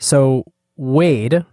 [0.00, 0.44] So,
[0.76, 1.44] Wade,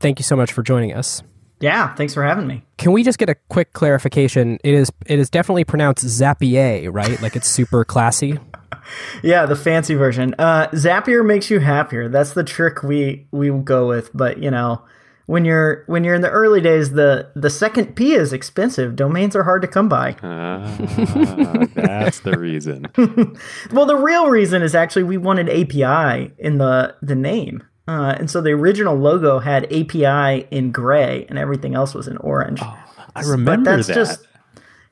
[0.00, 1.22] thank you so much for joining us.
[1.60, 2.64] Yeah, thanks for having me.
[2.76, 4.58] Can we just get a quick clarification?
[4.64, 7.22] It is it is definitely pronounced Zapier, right?
[7.22, 8.40] Like it's super classy.
[9.22, 10.34] yeah, the fancy version.
[10.40, 12.08] Uh, Zapier makes you happier.
[12.08, 14.10] That's the trick we we go with.
[14.12, 14.82] But you know,
[15.26, 18.96] when you're when you're in the early days, the the second P is expensive.
[18.96, 20.14] Domains are hard to come by.
[20.14, 22.88] Uh, that's the reason.
[23.72, 27.62] well, the real reason is actually we wanted API in the the name.
[27.88, 32.16] Uh, and so the original logo had API in gray and everything else was in
[32.18, 32.60] orange.
[32.62, 32.78] Oh,
[33.14, 33.94] I remember but that's that.
[33.94, 34.26] Just,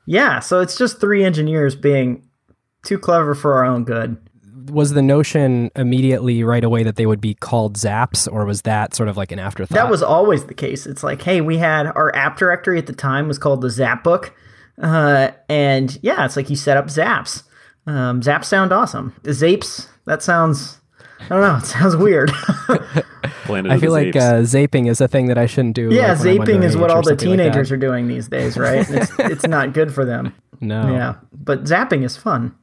[0.06, 2.28] yeah, so it's just three engineers being
[2.84, 4.16] too clever for our own good.
[4.70, 8.95] Was the notion immediately right away that they would be called Zaps, or was that
[8.95, 9.74] sort of like an afterthought?
[9.74, 10.86] That was always the case.
[10.86, 14.04] It's like, hey, we had our app directory at the time was called the Zap
[14.04, 14.34] Book,
[14.80, 17.45] uh, and yeah, it's like you set up Zaps.
[17.86, 19.14] Um, Zaps sound awesome.
[19.22, 20.79] Zapes, that sounds
[21.23, 21.56] I don't know.
[21.56, 22.30] It sounds weird.
[23.48, 25.93] I feel like uh, zaping is a thing that I shouldn't do.
[25.93, 28.88] Yeah, like zaping is what all the teenagers like are doing these days, right?
[28.88, 30.35] it's, it's not good for them.
[30.60, 30.93] No.
[30.93, 32.54] Yeah, but zapping is fun.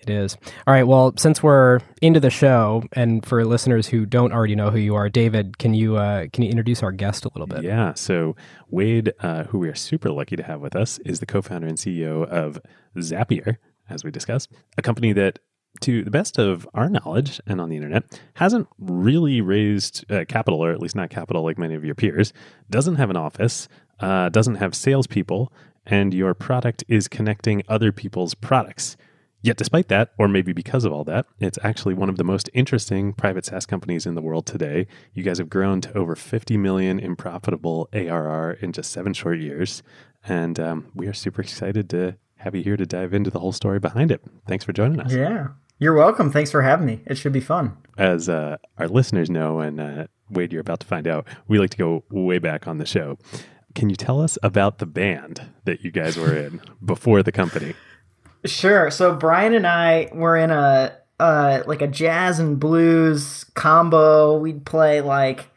[0.00, 0.36] It is.
[0.66, 0.86] All right.
[0.86, 4.94] Well, since we're into the show, and for listeners who don't already know who you
[4.94, 7.64] are, David, can you uh, can you introduce our guest a little bit?
[7.64, 7.94] Yeah.
[7.94, 8.36] So
[8.68, 11.76] Wade, uh, who we are super lucky to have with us, is the co-founder and
[11.76, 12.60] CEO of
[12.96, 13.56] Zapier,
[13.90, 15.40] as we discussed, a company that
[15.80, 20.64] to the best of our knowledge and on the internet, hasn't really raised uh, capital,
[20.64, 22.32] or at least not capital like many of your peers,
[22.70, 23.68] doesn't have an office,
[24.00, 25.52] uh, doesn't have salespeople,
[25.86, 28.96] and your product is connecting other people's products.
[29.42, 32.50] Yet, despite that, or maybe because of all that, it's actually one of the most
[32.52, 34.88] interesting private SaaS companies in the world today.
[35.14, 39.38] You guys have grown to over 50 million in profitable ARR in just seven short
[39.38, 39.84] years.
[40.26, 43.52] And um, we are super excited to have you here to dive into the whole
[43.52, 44.20] story behind it.
[44.48, 45.12] Thanks for joining us.
[45.12, 45.48] Yeah.
[45.78, 46.30] You're welcome.
[46.30, 47.00] Thanks for having me.
[47.06, 47.76] It should be fun.
[47.98, 51.70] As uh, our listeners know, and uh, Wade, you're about to find out, we like
[51.70, 53.18] to go way back on the show.
[53.74, 57.74] Can you tell us about the band that you guys were in before the company?
[58.46, 58.90] Sure.
[58.90, 64.38] So Brian and I were in a uh, like a jazz and blues combo.
[64.38, 65.50] We'd play like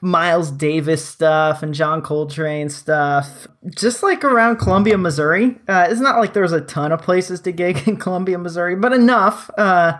[0.00, 5.58] Miles Davis stuff and John Coltrane stuff, just like around Columbia, Missouri.
[5.66, 8.76] Uh, it's not like there was a ton of places to gig in Columbia, Missouri,
[8.76, 9.50] but enough.
[9.58, 9.98] Uh,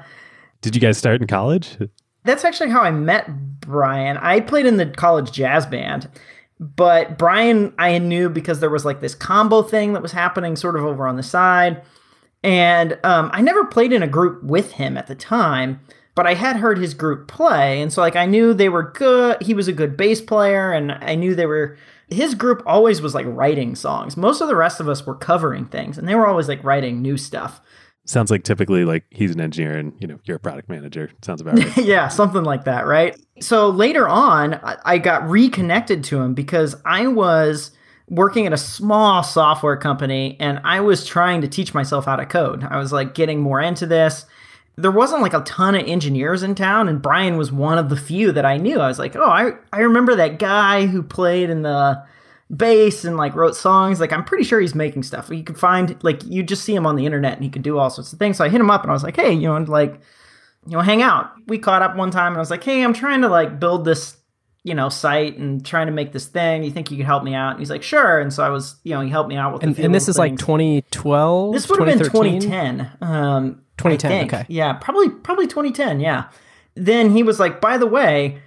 [0.61, 1.77] Did you guys start in college?
[2.25, 4.17] That's actually how I met Brian.
[4.19, 6.09] I played in the college jazz band,
[6.61, 10.77] but Brian I knew because there was like this combo thing that was happening sort
[10.77, 11.83] of over on the side.
[12.45, 15.81] And um, I never played in a group with him at the time
[16.19, 19.41] but I had heard his group play, and so like I knew they were good.
[19.41, 21.79] He was a good bass player, and I knew they were.
[22.09, 24.17] His group always was like writing songs.
[24.17, 27.01] Most of the rest of us were covering things, and they were always like writing
[27.01, 27.61] new stuff.
[28.05, 31.09] Sounds like typically like he's an engineer and you know you're a product manager.
[31.23, 31.77] Sounds about right.
[31.85, 33.17] yeah, something like that, right?
[33.39, 34.55] So later on,
[34.85, 37.71] I got reconnected to him because I was
[38.09, 42.27] working at a small software company and I was trying to teach myself how to
[42.27, 42.65] code.
[42.65, 44.27] I was like getting more into this
[44.79, 47.97] there wasn't like a ton of engineers in town and Brian was one of the
[47.97, 48.79] few that I knew.
[48.79, 52.01] I was like, "Oh, I I remember that guy who played in the
[52.55, 53.99] bass and like wrote songs.
[53.99, 55.31] Like I'm pretty sure he's making stuff.
[55.31, 57.77] You could find like you just see him on the internet and he can do
[57.77, 59.49] all sorts of things." So I hit him up and I was like, "Hey, you
[59.49, 60.01] know, like
[60.65, 62.95] you know, hang out." We caught up one time and I was like, "Hey, I'm
[62.95, 64.17] trying to like build this
[64.65, 66.63] you know, site and trying to make this thing.
[66.63, 67.53] You think you could help me out?
[67.53, 68.21] And he's like, sure.
[68.21, 69.63] And so I was, you know, he helped me out with.
[69.63, 70.19] And, and this is things.
[70.19, 71.55] like 2012.
[71.55, 72.91] This would have been 2010.
[73.01, 74.27] Um, 2010.
[74.27, 74.47] Okay.
[74.49, 76.01] Yeah, probably probably 2010.
[76.01, 76.29] Yeah.
[76.75, 78.41] Then he was like, by the way,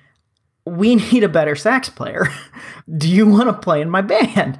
[0.66, 2.28] we need a better sax player.
[2.98, 4.60] Do you want to play in my band?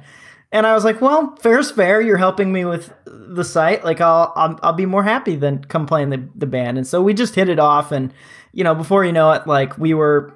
[0.50, 2.02] And I was like, well, fair's fair.
[2.02, 3.84] You're helping me with the site.
[3.84, 6.76] Like, I'll, I'll, I'll be more happy than come playing the, the band.
[6.76, 7.90] And so we just hit it off.
[7.90, 8.12] And,
[8.52, 10.34] you know, before you know it, like, we were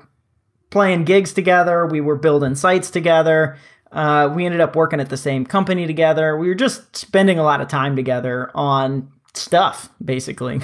[0.70, 1.86] playing gigs together.
[1.86, 3.58] We were building sites together.
[3.92, 6.36] Uh, we ended up working at the same company together.
[6.36, 10.60] We were just spending a lot of time together on stuff, basically.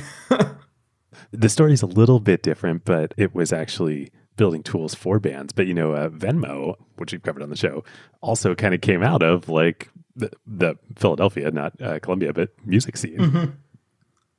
[1.33, 5.53] the story's a little bit different, but it was actually building tools for bands.
[5.53, 7.85] But you know, uh, Venmo, which we've covered on the show,
[8.21, 12.97] also kind of came out of like the, the Philadelphia, not uh, Columbia, but music
[12.97, 13.19] scene.
[13.19, 13.51] Mm-hmm.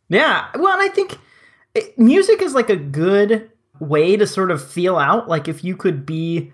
[0.10, 1.18] Yeah, well, and I think
[1.74, 3.50] it, music is like a good
[3.80, 6.52] way to sort of feel out, like if you could be,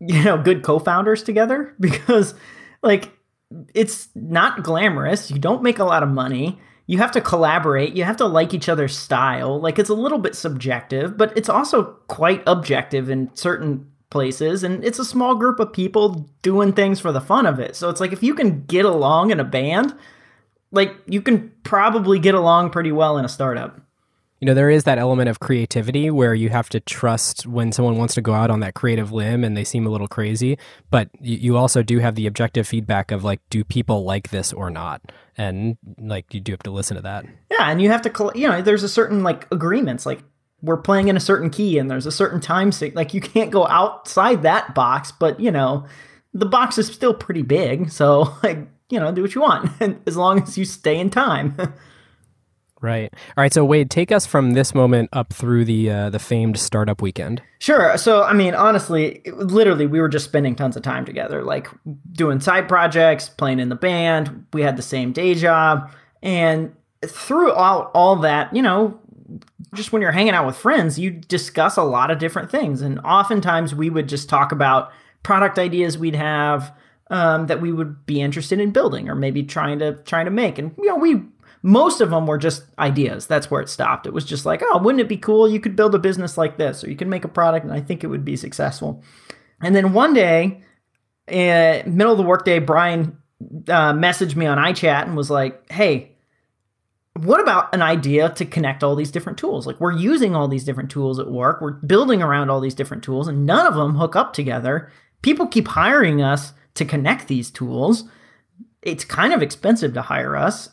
[0.00, 2.34] you know, good co-founders together, because
[2.82, 3.10] like
[3.74, 5.30] it's not glamorous.
[5.30, 8.52] You don't make a lot of money you have to collaborate, you have to like
[8.52, 9.60] each other's style.
[9.60, 14.84] Like it's a little bit subjective, but it's also quite objective in certain places and
[14.84, 17.76] it's a small group of people doing things for the fun of it.
[17.76, 19.94] So it's like if you can get along in a band,
[20.72, 23.80] like you can probably get along pretty well in a startup.
[24.40, 27.98] You know, there is that element of creativity where you have to trust when someone
[27.98, 30.58] wants to go out on that creative limb and they seem a little crazy,
[30.90, 34.52] but you, you also do have the objective feedback of like, do people like this
[34.52, 35.12] or not?
[35.36, 37.26] And like, you do have to listen to that.
[37.50, 40.20] Yeah, and you have to, you know, there's a certain like agreements, like
[40.62, 42.94] we're playing in a certain key and there's a certain time sync.
[42.94, 45.86] Like you can't go outside that box, but you know,
[46.32, 48.58] the box is still pretty big, so like
[48.88, 49.70] you know, do what you want,
[50.06, 51.56] as long as you stay in time.
[52.82, 53.12] Right.
[53.36, 53.52] All right.
[53.52, 57.42] So Wade, take us from this moment up through the uh, the famed startup weekend.
[57.58, 57.98] Sure.
[57.98, 61.68] So I mean, honestly, it, literally, we were just spending tons of time together, like
[62.12, 64.46] doing side projects, playing in the band.
[64.54, 65.90] We had the same day job,
[66.22, 66.74] and
[67.04, 68.98] throughout all that, you know,
[69.74, 72.98] just when you're hanging out with friends, you discuss a lot of different things, and
[73.00, 74.90] oftentimes we would just talk about
[75.22, 76.74] product ideas we'd have.
[77.12, 80.60] Um, that we would be interested in building or maybe trying to trying to make
[80.60, 81.24] and you know we
[81.62, 83.26] most of them were just ideas.
[83.26, 84.06] That's where it stopped.
[84.06, 85.48] It was just like, oh, wouldn't it be cool?
[85.48, 87.80] You could build a business like this, or you could make a product, and I
[87.80, 89.02] think it would be successful.
[89.60, 90.62] And then one day,
[91.28, 93.18] uh, middle of the workday, Brian
[93.68, 96.16] uh, messaged me on iChat and was like, hey,
[97.14, 99.66] what about an idea to connect all these different tools?
[99.66, 103.04] Like, we're using all these different tools at work, we're building around all these different
[103.04, 104.90] tools, and none of them hook up together.
[105.20, 108.04] People keep hiring us to connect these tools.
[108.80, 110.70] It's kind of expensive to hire us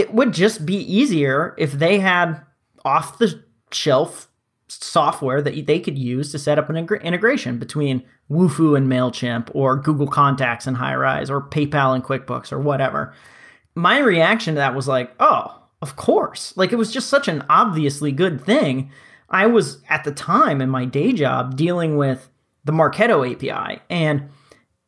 [0.00, 2.40] it would just be easier if they had
[2.86, 4.28] off the shelf
[4.68, 9.76] software that they could use to set up an integration between Wufoo and MailChimp or
[9.76, 13.12] Google Contacts and Highrise or PayPal and QuickBooks or whatever.
[13.74, 16.56] My reaction to that was like, oh, of course.
[16.56, 18.90] Like it was just such an obviously good thing.
[19.28, 22.30] I was at the time in my day job dealing with
[22.64, 24.30] the Marketo API and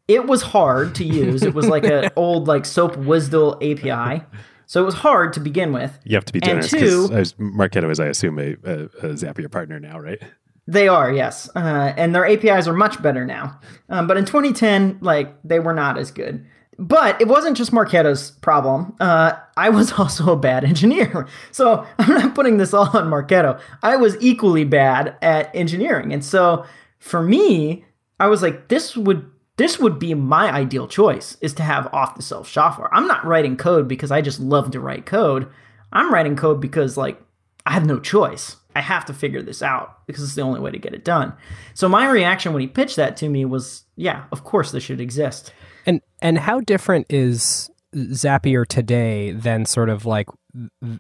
[0.09, 1.43] it was hard to use.
[1.43, 4.25] it was like an old like SOAP WSDL API.
[4.73, 5.99] So it was hard to begin with.
[6.03, 9.79] You have to be generous because Marketo is, I assume, a, a, a, Zapier partner
[9.79, 10.19] now, right?
[10.67, 13.61] They are, yes, uh, and their APIs are much better now.
[13.91, 16.47] Um, but in 2010, like they were not as good.
[16.79, 18.97] But it wasn't just Marketo's problem.
[18.99, 21.29] Uh, I was also a bad engineer.
[21.53, 23.61] So I'm not putting this all on Marketo.
[23.83, 26.65] I was equally bad at engineering, and so
[26.99, 27.85] for me,
[28.19, 29.31] I was like, this would
[29.63, 32.93] this would be my ideal choice is to have off the shelf software.
[32.93, 35.49] I'm not writing code because I just love to write code.
[35.93, 37.21] I'm writing code because like
[37.67, 38.57] I have no choice.
[38.75, 41.35] I have to figure this out because it's the only way to get it done.
[41.75, 45.01] So my reaction when he pitched that to me was, yeah, of course this should
[45.01, 45.53] exist.
[45.87, 50.29] And and how different is Zapier today than sort of like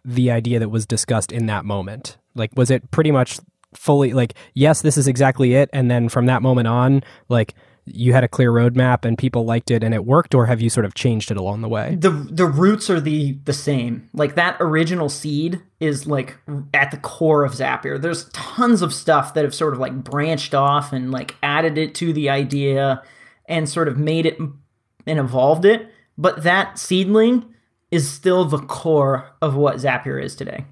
[0.04, 2.18] the idea that was discussed in that moment?
[2.34, 3.38] Like was it pretty much
[3.74, 8.12] fully like yes, this is exactly it and then from that moment on like you
[8.12, 10.86] had a clear roadmap and people liked it and it worked or have you sort
[10.86, 11.96] of changed it along the way?
[11.98, 14.08] The the roots are the the same.
[14.12, 16.38] Like that original seed is like
[16.72, 18.00] at the core of zapier.
[18.00, 21.94] There's tons of stuff that have sort of like branched off and like added it
[21.96, 23.02] to the idea
[23.46, 27.54] and sort of made it and evolved it but that seedling
[27.90, 30.64] is still the core of what zapier is today.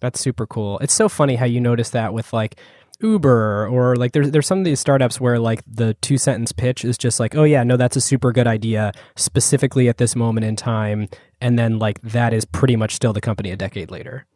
[0.00, 0.78] That's super cool.
[0.80, 2.56] It's so funny how you notice that with like
[3.00, 6.84] Uber or like there's there's some of these startups where like the two sentence pitch
[6.84, 10.44] is just like, oh yeah, no, that's a super good idea specifically at this moment
[10.44, 11.08] in time,
[11.40, 14.26] and then like that is pretty much still the company a decade later.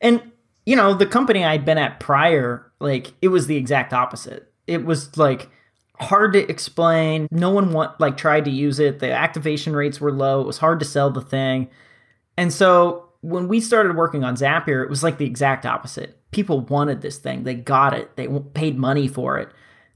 [0.00, 0.22] And
[0.64, 4.52] you know, the company I'd been at prior, like it was the exact opposite.
[4.66, 5.48] It was like
[5.98, 7.28] hard to explain.
[7.30, 8.98] No one want like tried to use it.
[8.98, 10.40] The activation rates were low.
[10.40, 11.68] It was hard to sell the thing.
[12.36, 16.20] And so when we started working on Zapier, it was like the exact opposite.
[16.36, 17.44] People wanted this thing.
[17.44, 18.14] They got it.
[18.16, 19.48] They paid money for it.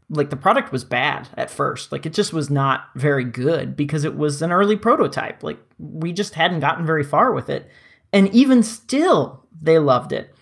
[0.08, 1.92] Like the product was bad at first.
[1.92, 5.42] Like it just was not very good because it was an early prototype.
[5.42, 7.70] Like we just hadn't gotten very far with it.
[8.10, 10.34] And even still, they loved it.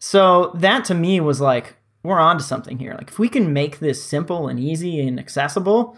[0.00, 2.94] So that to me was like, we're on to something here.
[2.94, 5.96] Like if we can make this simple and easy and accessible,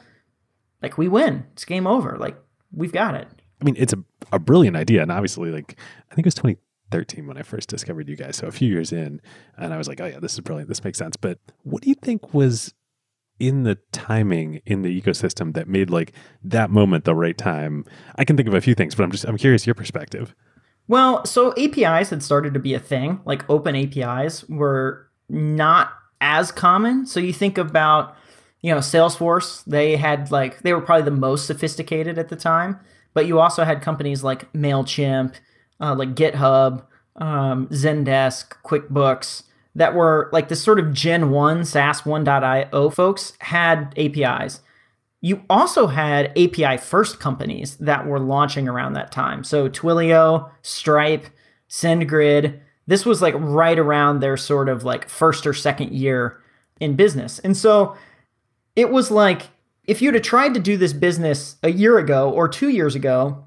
[0.83, 1.47] like we win.
[1.55, 2.19] It's game over.
[2.19, 2.37] Like
[2.73, 3.27] we've got it.
[3.63, 5.01] I mean, it's a, a brilliant idea.
[5.01, 5.79] And obviously, like,
[6.11, 6.59] I think it was
[6.91, 8.37] 2013 when I first discovered you guys.
[8.37, 9.21] So a few years in,
[9.57, 10.69] and I was like, oh, yeah, this is brilliant.
[10.69, 11.17] This makes sense.
[11.17, 12.75] But what do you think was
[13.39, 16.13] in the timing in the ecosystem that made like
[16.43, 17.85] that moment the right time?
[18.17, 20.35] I can think of a few things, but I'm just, I'm curious your perspective.
[20.89, 23.21] Well, so APIs had started to be a thing.
[23.25, 27.07] Like open APIs were not as common.
[27.07, 28.17] So you think about,
[28.61, 32.79] you know, Salesforce, they had like, they were probably the most sophisticated at the time.
[33.15, 35.35] But you also had companies like MailChimp,
[35.81, 36.85] uh, like GitHub,
[37.17, 43.95] um, Zendesk, QuickBooks that were like this sort of Gen 1 SaaS 1.io folks had
[43.99, 44.61] APIs.
[45.21, 49.45] You also had API first companies that were launching around that time.
[49.45, 51.27] So Twilio, Stripe,
[51.69, 56.41] SendGrid, This was like right around their sort of like first or second year
[56.81, 57.39] in business.
[57.41, 57.97] And so
[58.77, 59.49] it was like
[59.87, 63.45] if you'd have tried to do this business a year ago or two years ago,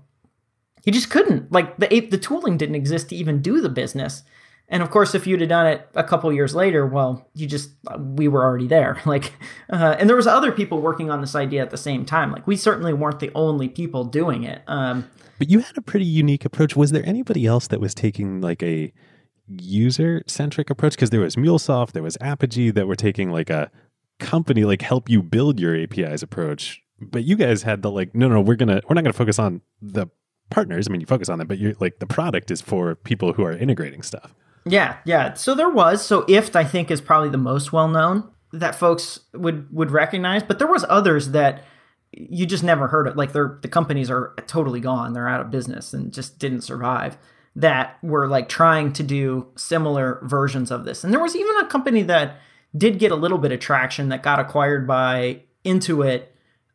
[0.89, 1.51] you just couldn't.
[1.51, 4.23] Like the the tooling didn't exist to even do the business.
[4.67, 7.69] And of course, if you'd have done it a couple years later, well, you just
[7.95, 8.99] we were already there.
[9.05, 9.33] Like,
[9.71, 12.31] uh, and there was other people working on this idea at the same time.
[12.31, 14.63] Like, we certainly weren't the only people doing it.
[14.65, 16.75] Um, but you had a pretty unique approach.
[16.75, 18.91] Was there anybody else that was taking like a
[19.47, 20.93] user centric approach?
[20.93, 23.69] Because there was MuleSoft, there was Apigee that were taking like a
[24.19, 26.81] company like help you build your APIs approach.
[26.99, 29.61] But you guys had the like, no, no, we're gonna we're not gonna focus on
[29.81, 30.07] the
[30.49, 30.87] partners.
[30.87, 33.43] I mean, you focus on that, but you're like the product is for people who
[33.43, 34.33] are integrating stuff.
[34.65, 35.33] Yeah, yeah.
[35.33, 36.05] So there was.
[36.05, 40.43] So IFTTT, I think, is probably the most well known that folks would would recognize.
[40.43, 41.63] But there was others that
[42.11, 43.15] you just never heard of.
[43.15, 45.13] Like they're the companies are totally gone.
[45.13, 47.17] They're out of business and just didn't survive.
[47.55, 51.03] That were like trying to do similar versions of this.
[51.03, 52.37] And there was even a company that
[52.77, 56.25] did get a little bit of traction that got acquired by Intuit,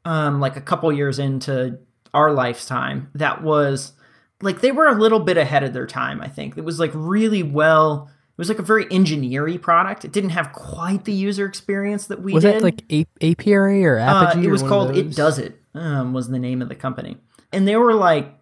[0.05, 1.79] um, like a couple years into
[2.15, 3.11] our lifetime.
[3.15, 3.93] That was
[4.41, 6.21] like they were a little bit ahead of their time.
[6.21, 8.09] I think it was like really well.
[8.11, 10.05] It was like a very engineering product.
[10.05, 12.55] It didn't have quite the user experience that we was did.
[12.55, 14.37] Was it like a- Apiary or Apigee?
[14.37, 15.55] Uh, it was called ItDuzzit.
[15.75, 17.17] Um, was the name of the company,
[17.53, 18.33] and they were like,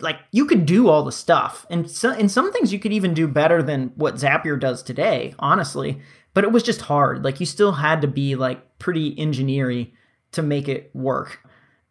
[0.00, 3.14] like you could do all the stuff, and so, in some things you could even
[3.14, 6.00] do better than what Zapier does today, honestly.
[6.34, 7.24] But it was just hard.
[7.24, 9.92] Like you still had to be like pretty engineering
[10.32, 11.38] to make it work.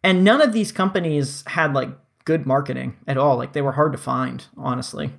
[0.04, 1.88] And none of these companies had like
[2.26, 3.38] good marketing at all.
[3.38, 5.14] Like they were hard to find, honestly.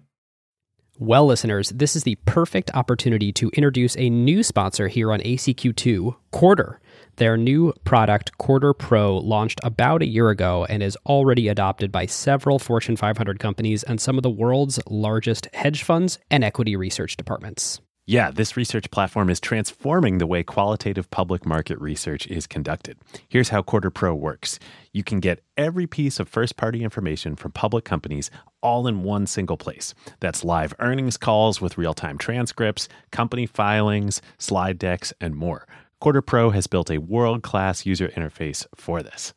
[0.98, 6.16] Well, listeners, this is the perfect opportunity to introduce a new sponsor here on ACQ2,
[6.32, 6.78] Quartr.
[7.18, 12.06] Their new product, Quartr Pro, launched about a year ago and is already adopted by
[12.06, 17.18] several Fortune 500 companies and some of the world's largest hedge funds and equity research
[17.18, 17.82] departments.
[18.08, 23.00] Yeah, this research platform is transforming the way qualitative public market research is conducted.
[23.28, 24.60] Here's how Quartr Pro works
[24.94, 28.30] you can get every piece of first party information from public companies
[28.62, 29.96] all in one single place.
[30.20, 35.68] That's live earnings calls with real time transcripts, company filings, slide decks, and more.
[36.00, 39.34] Quartr Pro has built a world class user interface for this.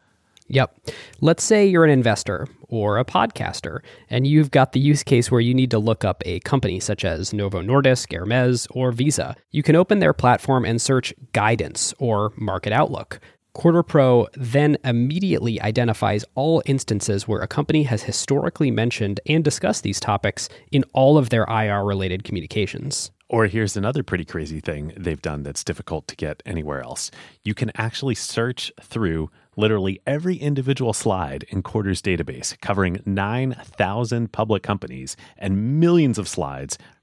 [0.49, 0.90] Yep.
[1.21, 5.40] Let's say you're an investor or a podcaster, and you've got the use case where
[5.40, 9.37] you need to look up a company such as Novo Nordisk, Hermes, or Visa.
[9.50, 13.21] You can open their platform and search guidance or market outlook.
[13.55, 19.83] Quartr Pro then immediately identifies all instances where a company has historically mentioned and discussed
[19.83, 23.11] these topics in all of their IR related communications.
[23.31, 27.11] Or here's another pretty crazy thing they've done that's difficult to get anywhere else.
[27.45, 34.62] You can actually search through literally every individual slide in Quartr's database, covering 9,000 public
[34.62, 36.78] companies and millions of slides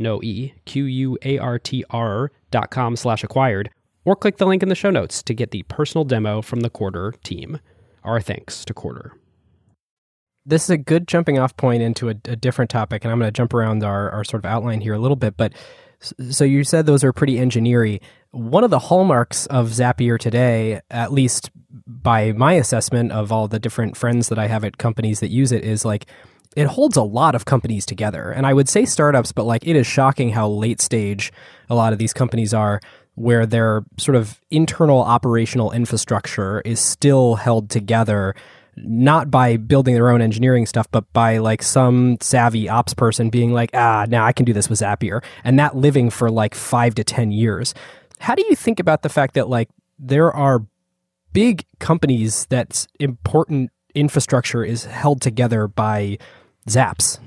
[0.00, 3.70] no E, Q U A R T R dot com slash acquired,
[4.04, 6.70] or click the link in the show notes to get the personal demo from the
[6.70, 7.60] Quartr team.
[8.02, 9.12] Our thanks to Quartr.
[10.46, 13.28] This is a good jumping off point into a, a different topic, and I'm going
[13.28, 15.36] to jump around our, our sort of outline here a little bit.
[15.36, 15.52] But
[16.30, 18.00] so you said those are pretty engineering.
[18.30, 21.50] One of the hallmarks of Zapier today, at least
[21.86, 25.52] by my assessment of all the different friends that I have at companies that use
[25.52, 26.06] it, is like
[26.56, 28.30] it holds a lot of companies together.
[28.30, 31.32] And I would say startups, but like it is shocking how late stage
[31.68, 32.80] a lot of these companies are
[33.14, 38.34] where their sort of internal operational infrastructure is still held together
[38.76, 43.52] not by building their own engineering stuff, but by like some savvy ops person being
[43.52, 46.94] like, ah, now I can do this with Zapier, and that living for like five
[46.94, 47.74] to 10 years.
[48.20, 50.64] How do you think about the fact that like there are
[51.32, 56.18] big companies that's important infrastructure is held together by
[56.68, 57.18] zaps.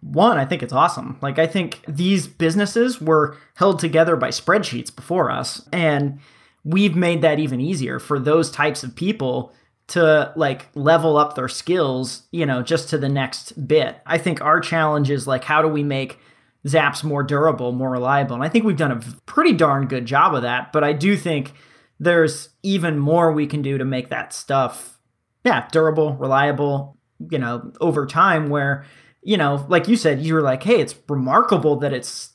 [0.00, 1.18] one, I think it's awesome.
[1.20, 6.20] Like, I think these businesses were held together by spreadsheets before us, and
[6.64, 9.52] we've made that even easier for those types of people
[9.88, 13.96] to like level up their skills, you know, just to the next bit.
[14.04, 16.18] I think our challenge is like, how do we make
[16.66, 18.34] Zaps more durable, more reliable?
[18.34, 21.16] And I think we've done a pretty darn good job of that, but I do
[21.16, 21.52] think
[21.98, 24.98] there's even more we can do to make that stuff,
[25.42, 26.97] yeah, durable, reliable,
[27.30, 28.84] you know, over time where,
[29.22, 32.30] you know, like you said, you were like, hey, it's remarkable that it's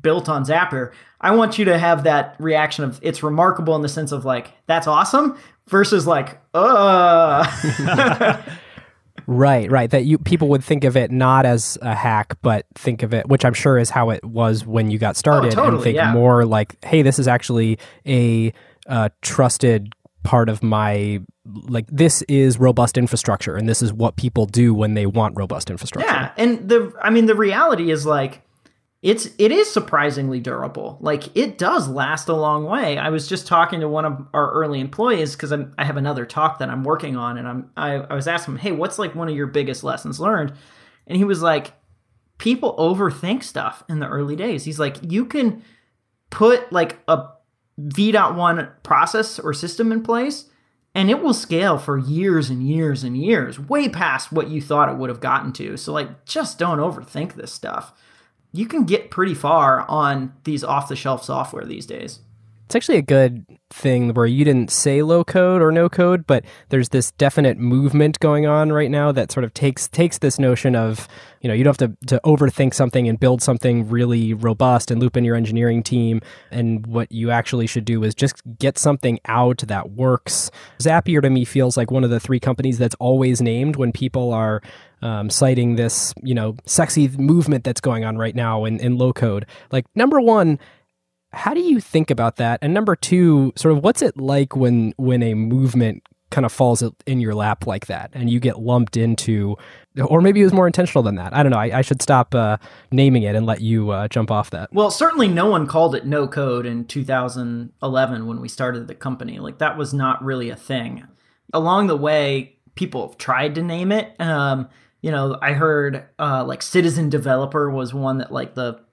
[0.00, 0.92] built on Zapier.
[1.20, 4.52] I want you to have that reaction of it's remarkable in the sense of like,
[4.66, 7.44] that's awesome versus like, uh.
[9.26, 9.90] right, right.
[9.90, 13.28] That you people would think of it not as a hack, but think of it,
[13.28, 15.96] which I'm sure is how it was when you got started, oh, totally, and think
[15.96, 16.12] yeah.
[16.12, 18.52] more like, hey, this is actually a
[18.88, 24.44] uh, trusted part of my like this is robust infrastructure and this is what people
[24.44, 26.10] do when they want robust infrastructure.
[26.10, 28.42] Yeah, and the I mean the reality is like
[29.00, 30.98] it's it is surprisingly durable.
[31.00, 32.98] Like it does last a long way.
[32.98, 36.58] I was just talking to one of our early employees because I have another talk
[36.58, 39.28] that I'm working on, and I'm I, I was asking him, hey, what's like one
[39.28, 40.52] of your biggest lessons learned?
[41.06, 41.74] And he was like,
[42.38, 44.64] people overthink stuff in the early days.
[44.64, 45.62] He's like, you can
[46.30, 47.28] put like a
[47.78, 50.46] V.1 process or system in place,
[50.94, 54.88] and it will scale for years and years and years, way past what you thought
[54.88, 55.76] it would have gotten to.
[55.76, 57.92] So, like, just don't overthink this stuff.
[58.52, 62.20] You can get pretty far on these off the shelf software these days.
[62.68, 66.44] It's actually a good thing where you didn't say low code or no code, but
[66.68, 70.76] there's this definite movement going on right now that sort of takes takes this notion
[70.76, 71.08] of
[71.40, 75.00] you know you don't have to, to overthink something and build something really robust and
[75.00, 76.20] loop in your engineering team.
[76.50, 80.50] And what you actually should do is just get something out that works.
[80.78, 84.30] Zapier to me feels like one of the three companies that's always named when people
[84.30, 84.60] are
[85.00, 89.12] um, citing this, you know, sexy movement that's going on right now in, in low
[89.12, 89.46] code.
[89.70, 90.58] Like number one,
[91.32, 92.58] how do you think about that?
[92.62, 96.82] And number two, sort of what's it like when when a movement kind of falls
[97.06, 99.56] in your lap like that and you get lumped into
[100.06, 101.34] or maybe it was more intentional than that?
[101.34, 101.58] I don't know.
[101.58, 102.58] I, I should stop uh,
[102.90, 104.72] naming it and let you uh, jump off that.
[104.72, 109.38] Well certainly no one called it no code in 2011 when we started the company.
[109.38, 111.06] Like that was not really a thing.
[111.52, 114.14] Along the way people have tried to name it.
[114.20, 114.68] Um,
[115.00, 118.87] you know i heard uh, like citizen developer was one that like the the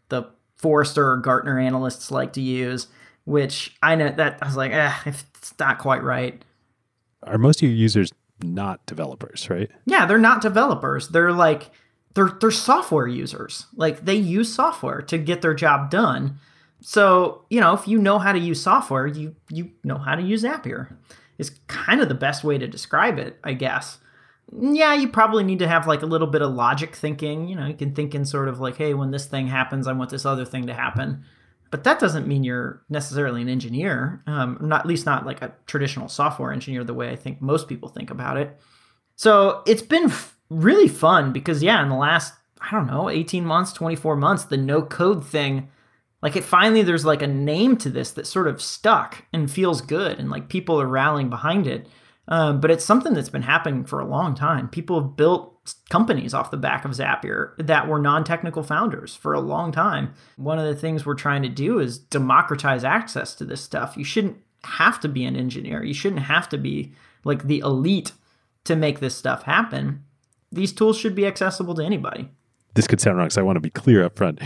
[0.57, 2.87] Forrester or Gartner analysts like to use,
[3.25, 6.43] which I know that I was like, eh, it's not quite right.
[7.23, 9.69] Are most of your users not developers, right?
[9.85, 11.09] Yeah, they're not developers.
[11.09, 11.71] They're like
[12.13, 13.65] they're they're software users.
[13.75, 16.39] Like they use software to get their job done.
[16.81, 20.21] So, you know, if you know how to use software, you you know how to
[20.21, 20.95] use Zapier.
[21.37, 23.97] Is kind of the best way to describe it, I guess
[24.51, 27.47] yeah, you probably need to have like a little bit of logic thinking.
[27.47, 29.93] You know, you can think in sort of like, hey, when this thing happens, I
[29.93, 31.23] want this other thing to happen.
[31.71, 35.53] But that doesn't mean you're necessarily an engineer, um, not at least not like a
[35.65, 38.57] traditional software engineer the way I think most people think about it.
[39.15, 43.45] So it's been f- really fun because yeah, in the last I don't know, 18
[43.45, 45.69] months, 24 months, the no code thing,
[46.21, 49.81] like it finally there's like a name to this that sort of stuck and feels
[49.81, 51.87] good and like people are rallying behind it.
[52.27, 54.67] Um, but it's something that's been happening for a long time.
[54.67, 55.55] People have built
[55.89, 60.13] companies off the back of Zapier that were non technical founders for a long time.
[60.37, 63.95] One of the things we're trying to do is democratize access to this stuff.
[63.97, 68.11] You shouldn't have to be an engineer, you shouldn't have to be like the elite
[68.63, 70.03] to make this stuff happen.
[70.51, 72.29] These tools should be accessible to anybody.
[72.75, 74.39] This could sound wrong, so I want to be clear up front.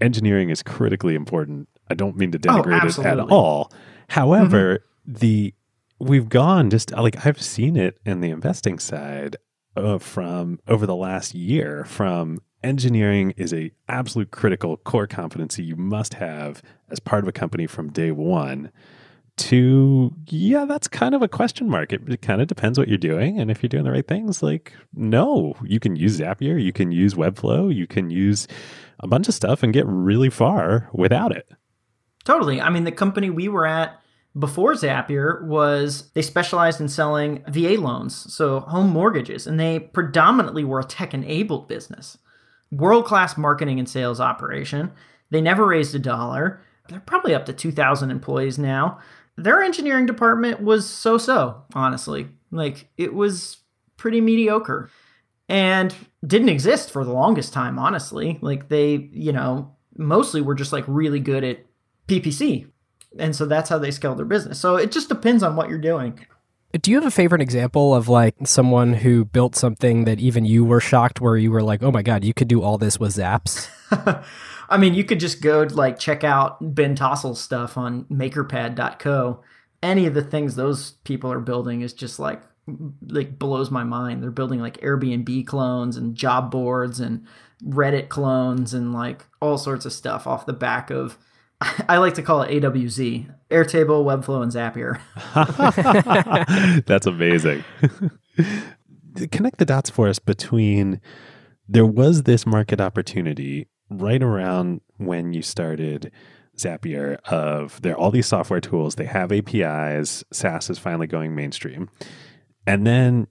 [0.00, 1.68] Engineering is critically important.
[1.90, 3.72] I don't mean to denigrate oh, it at all.
[4.08, 5.18] However, mm-hmm.
[5.18, 5.54] the
[5.98, 9.36] we've gone just like I've seen it in the investing side
[9.76, 15.76] uh, from over the last year from engineering is a absolute critical core competency you
[15.76, 18.72] must have as part of a company from day one
[19.36, 21.92] to yeah that's kind of a question mark.
[21.92, 24.42] It, it kind of depends what you're doing and if you're doing the right things
[24.42, 28.48] like no you can use zapier you can use webflow you can use
[29.00, 31.50] a bunch of stuff and get really far without it.
[32.24, 32.60] Totally.
[32.60, 34.00] I mean the company we were at
[34.38, 40.64] before Zapier was they specialized in selling VA loans, so home mortgages, and they predominantly
[40.64, 42.18] were a tech enabled business.
[42.70, 44.92] World class marketing and sales operation.
[45.30, 46.60] They never raised a dollar.
[46.88, 48.98] They're probably up to 2,000 employees now.
[49.36, 52.28] Their engineering department was so so, honestly.
[52.50, 53.58] Like, it was
[53.96, 54.90] pretty mediocre
[55.48, 55.94] and
[56.26, 58.38] didn't exist for the longest time, honestly.
[58.40, 61.64] Like, they, you know, mostly were just like really good at
[62.08, 62.70] PPC,
[63.18, 64.60] and so that's how they scale their business.
[64.60, 66.26] So it just depends on what you're doing.
[66.80, 70.64] Do you have a favorite example of like someone who built something that even you
[70.64, 73.14] were shocked where you were like, "Oh my god, you could do all this with
[73.14, 73.68] Zaps?"
[74.68, 79.40] I mean, you could just go like check out Ben Tossel's stuff on makerpad.co.
[79.82, 82.42] Any of the things those people are building is just like
[83.06, 84.22] like blows my mind.
[84.22, 87.24] They're building like Airbnb clones and job boards and
[87.64, 91.16] Reddit clones and like all sorts of stuff off the back of
[91.88, 95.00] I like to call it AWZ, Airtable, Webflow, and Zapier.
[96.86, 97.64] That's amazing.
[99.30, 101.00] Connect the dots for us between
[101.68, 106.12] there was this market opportunity right around when you started
[106.58, 111.34] Zapier of there are all these software tools, they have APIs, SaaS is finally going
[111.34, 111.88] mainstream.
[112.66, 113.26] And then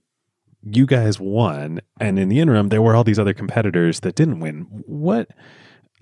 [0.63, 4.39] you guys won and in the interim there were all these other competitors that didn't
[4.39, 4.67] win.
[4.85, 5.29] What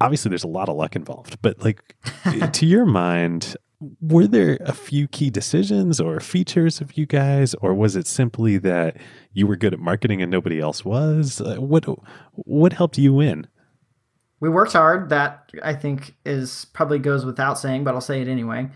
[0.03, 1.95] obviously there's a lot of luck involved, but like
[2.51, 3.55] to your mind,
[4.01, 8.57] were there a few key decisions or features of you guys, or was it simply
[8.59, 8.97] that
[9.31, 11.41] you were good at marketing and nobody else was?
[11.41, 11.85] Uh, what
[12.33, 13.47] what helped you win?
[14.39, 15.09] We worked hard.
[15.09, 18.69] That I think is probably goes without saying, but I'll say it anyway.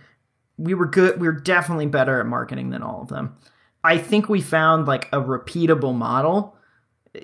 [0.57, 1.19] We were good.
[1.19, 3.37] We were definitely better at marketing than all of them.
[3.83, 6.56] I think we found like a repeatable model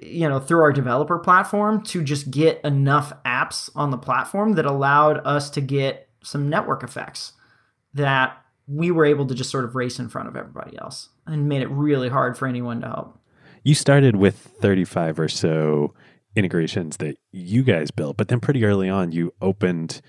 [0.02, 4.66] you know through our developer platform to just get enough apps on the platform that
[4.66, 7.34] allowed us to get some network effects
[7.94, 11.50] that we were able to just sort of race in front of everybody else and
[11.50, 13.20] made it really hard for anyone to help.
[13.64, 15.94] You started with 35 or so
[16.36, 20.02] integrations that you guys built, but then pretty early on you opened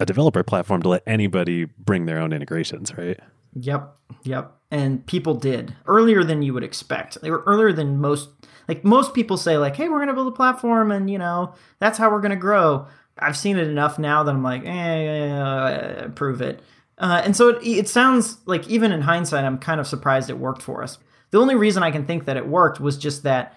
[0.00, 3.18] a developer platform to let anybody bring their own integrations, right?
[3.54, 4.52] Yep, yep.
[4.70, 7.20] And people did earlier than you would expect.
[7.20, 8.30] They were earlier than most
[8.68, 11.54] like most people say like hey we're going to build a platform and you know
[11.78, 12.86] that's how we're going to grow.
[13.18, 16.62] I've seen it enough now that i'm like eh, prove it.
[16.96, 20.38] Uh, and so it, it sounds like even in hindsight i'm kind of surprised it
[20.38, 20.98] worked for us.
[21.30, 23.56] The only reason i can think that it worked was just that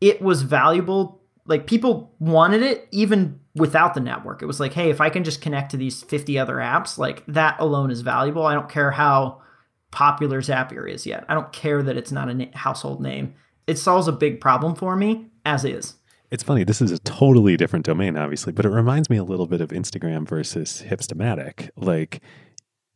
[0.00, 4.42] it was valuable like people wanted it even without the network.
[4.42, 7.24] It was like hey if i can just connect to these 50 other apps like
[7.26, 8.46] that alone is valuable.
[8.46, 9.42] I don't care how
[9.90, 11.24] popular zapier is yet.
[11.28, 13.34] I don't care that it's not a na- household name
[13.66, 15.94] it solves a big problem for me as is.
[16.30, 16.64] It's funny.
[16.64, 19.70] This is a totally different domain, obviously, but it reminds me a little bit of
[19.70, 21.70] Instagram versus Hipstamatic.
[21.76, 22.20] Like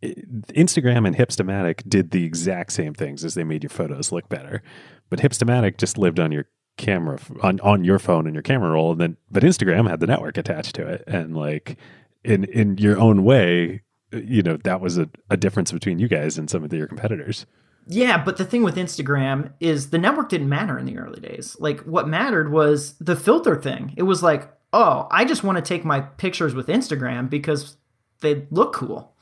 [0.02, 4.62] Instagram and Hipstamatic did the exact same things as they made your photos look better,
[5.10, 8.92] but Hipstamatic just lived on your camera on on your phone and your camera roll,
[8.92, 11.76] and then but Instagram had the network attached to it, and like
[12.24, 16.38] in in your own way, you know that was a, a difference between you guys
[16.38, 17.46] and some of the, your competitors.
[17.92, 21.56] Yeah, but the thing with Instagram is the network didn't matter in the early days.
[21.58, 23.94] Like what mattered was the filter thing.
[23.96, 27.76] It was like, oh, I just want to take my pictures with Instagram because
[28.20, 29.12] they look cool.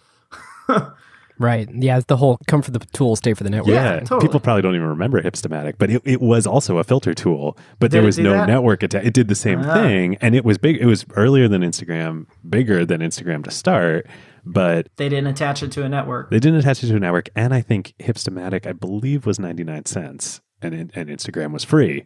[1.38, 1.66] right.
[1.74, 3.72] Yeah, the whole come for the tool, stay for the network.
[3.72, 4.20] Yeah, totally.
[4.20, 7.90] people probably don't even remember Hipstamatic, but it, it was also a filter tool, but
[7.90, 8.48] did there was no that?
[8.48, 9.06] network attached.
[9.06, 9.82] It did the same uh-huh.
[9.82, 10.76] thing, and it was big.
[10.76, 14.06] It was earlier than Instagram, bigger than Instagram to start
[14.52, 16.30] but they didn't attach it to a network.
[16.30, 19.64] They didn't attach it to a network, and I think Hipstamatic, I believe, was ninety
[19.64, 22.04] nine cents, and and Instagram was free.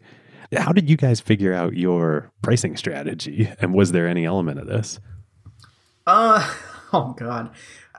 [0.56, 4.66] How did you guys figure out your pricing strategy, and was there any element of
[4.66, 5.00] this?
[6.06, 6.54] Uh,
[6.92, 7.50] oh god,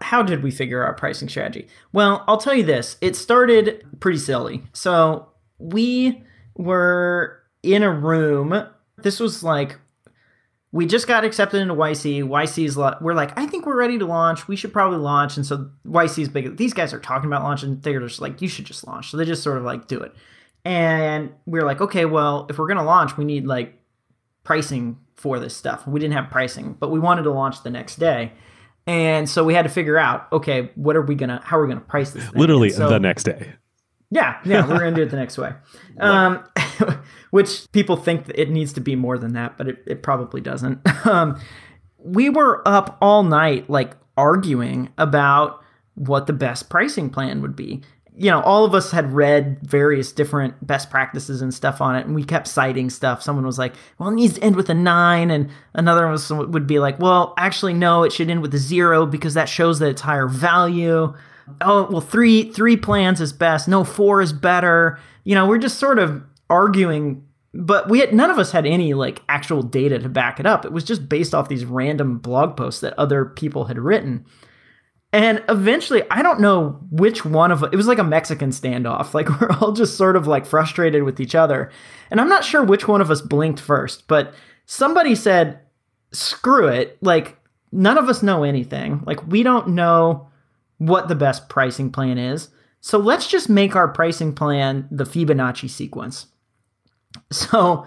[0.01, 1.67] how did we figure out pricing strategy?
[1.91, 4.63] Well, I'll tell you this: it started pretty silly.
[4.73, 6.23] So we
[6.55, 8.67] were in a room.
[8.97, 9.79] This was like
[10.73, 12.23] we just got accepted into YC.
[12.23, 14.47] YC's we're like, I think we're ready to launch.
[14.47, 15.37] We should probably launch.
[15.37, 16.57] And so YC's big.
[16.57, 17.79] These guys are talking about launching.
[17.79, 19.11] They're just like, you should just launch.
[19.11, 20.15] So they just sort of like do it.
[20.65, 23.79] And we are like, okay, well, if we're gonna launch, we need like
[24.43, 25.85] pricing for this stuff.
[25.85, 28.31] We didn't have pricing, but we wanted to launch the next day.
[28.87, 31.67] And so we had to figure out, okay, what are we gonna, how are we
[31.67, 32.23] gonna price this?
[32.23, 32.39] Thing?
[32.39, 33.53] Literally so, the next day.
[34.13, 35.53] Yeah, yeah, we're gonna do it the next way.
[35.99, 36.43] Um,
[37.29, 40.79] which people think it needs to be more than that, but it, it probably doesn't.
[41.05, 41.39] Um,
[41.99, 47.83] we were up all night, like arguing about what the best pricing plan would be.
[48.15, 52.07] You know, all of us had read various different best practices and stuff on it,
[52.07, 53.21] and we kept citing stuff.
[53.21, 56.65] Someone was like, "Well, it needs to end with a nine," and another one would
[56.65, 59.89] be like, "Well, actually, no, it should end with a zero because that shows that
[59.89, 61.13] it's higher value."
[61.61, 63.67] Oh, well, three three plans is best.
[63.67, 64.99] No, four is better.
[65.23, 68.93] You know, we're just sort of arguing but we had none of us had any
[68.93, 70.65] like actual data to back it up.
[70.65, 74.25] It was just based off these random blog posts that other people had written.
[75.11, 79.13] And eventually, I don't know which one of it was like a Mexican standoff.
[79.13, 81.71] Like we're all just sort of like frustrated with each other.
[82.09, 84.33] And I'm not sure which one of us blinked first, but
[84.65, 85.59] somebody said,
[86.11, 86.97] "Screw it.
[87.01, 87.37] Like
[87.71, 89.03] none of us know anything.
[89.05, 90.27] Like we don't know
[90.87, 92.49] what the best pricing plan is.
[92.81, 96.27] So let's just make our pricing plan the Fibonacci sequence.
[97.31, 97.85] So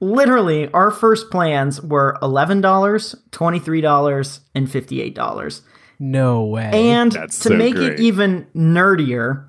[0.00, 5.60] literally, our first plans were $11, $23, and $58.
[5.98, 6.70] No way.
[6.72, 7.92] And That's to so make great.
[7.92, 9.48] it even nerdier,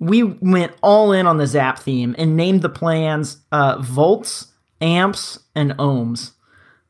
[0.00, 4.48] we went all in on the Zap theme and named the plans uh, volts,
[4.80, 6.32] amps, and ohms.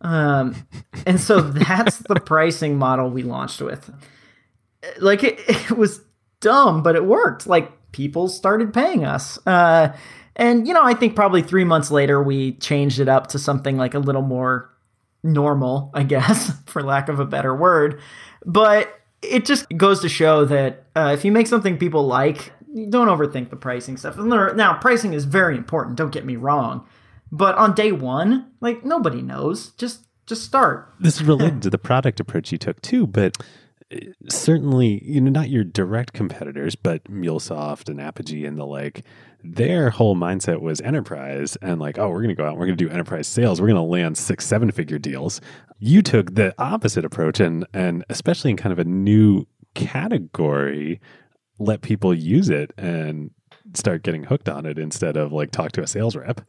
[0.01, 0.57] Um,
[1.05, 3.91] and so that's the pricing model we launched with.
[4.99, 6.01] Like it, it was
[6.41, 7.47] dumb, but it worked.
[7.47, 9.39] Like people started paying us.
[9.47, 9.95] Uh,
[10.37, 13.77] and you know, I think probably three months later we changed it up to something
[13.77, 14.71] like a little more
[15.23, 18.01] normal, I guess, for lack of a better word.
[18.45, 22.53] But it just goes to show that uh, if you make something people like,
[22.89, 24.17] don't overthink the pricing stuff.
[24.17, 25.97] Now, pricing is very important.
[25.97, 26.87] Don't get me wrong,
[27.31, 29.71] but on day one, like nobody knows.
[29.73, 30.93] Just just start.
[31.01, 33.37] this is related to the product approach you took too, but
[34.29, 39.05] certainly, you know, not your direct competitors, but MuleSoft and Apigee and the like,
[39.45, 42.79] their whole mindset was enterprise and like, oh, we're going to go out we're going
[42.79, 43.61] to do enterprise sales.
[43.61, 45.41] We're going to land six, seven figure deals.
[45.79, 51.01] You took the opposite approach and, and especially in kind of a new category,
[51.59, 53.31] let people use it and
[53.75, 56.41] start getting hooked on it instead of like talk to a sales rep.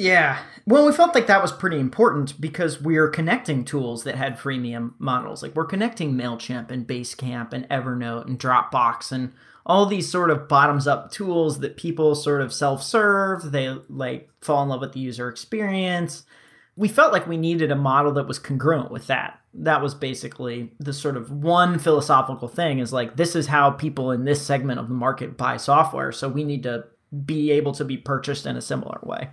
[0.00, 0.38] Yeah.
[0.66, 4.94] Well, we felt like that was pretty important because we're connecting tools that had freemium
[4.98, 5.42] models.
[5.42, 9.34] Like we're connecting MailChimp and Basecamp and Evernote and Dropbox and
[9.66, 13.52] all these sort of bottoms up tools that people sort of self serve.
[13.52, 16.24] They like fall in love with the user experience.
[16.76, 19.38] We felt like we needed a model that was congruent with that.
[19.52, 24.12] That was basically the sort of one philosophical thing is like, this is how people
[24.12, 26.10] in this segment of the market buy software.
[26.10, 26.84] So we need to
[27.26, 29.28] be able to be purchased in a similar way.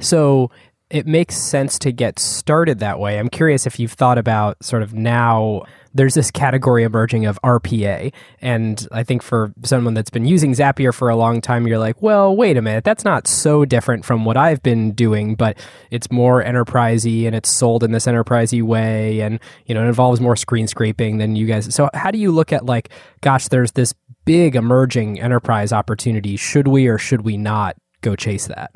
[0.00, 0.50] So
[0.90, 3.18] it makes sense to get started that way.
[3.18, 5.62] I'm curious if you've thought about sort of now
[5.94, 8.12] there's this category emerging of RPA.
[8.40, 12.02] And I think for someone that's been using Zapier for a long time, you're like,
[12.02, 15.56] well, wait a minute, that's not so different from what I've been doing, but
[15.90, 19.20] it's more enterprisey and it's sold in this enterprisey way.
[19.20, 21.72] And, you know, it involves more screen scraping than you guys.
[21.74, 26.36] So how do you look at like, gosh, there's this big emerging enterprise opportunity.
[26.36, 28.72] Should we or should we not go chase that?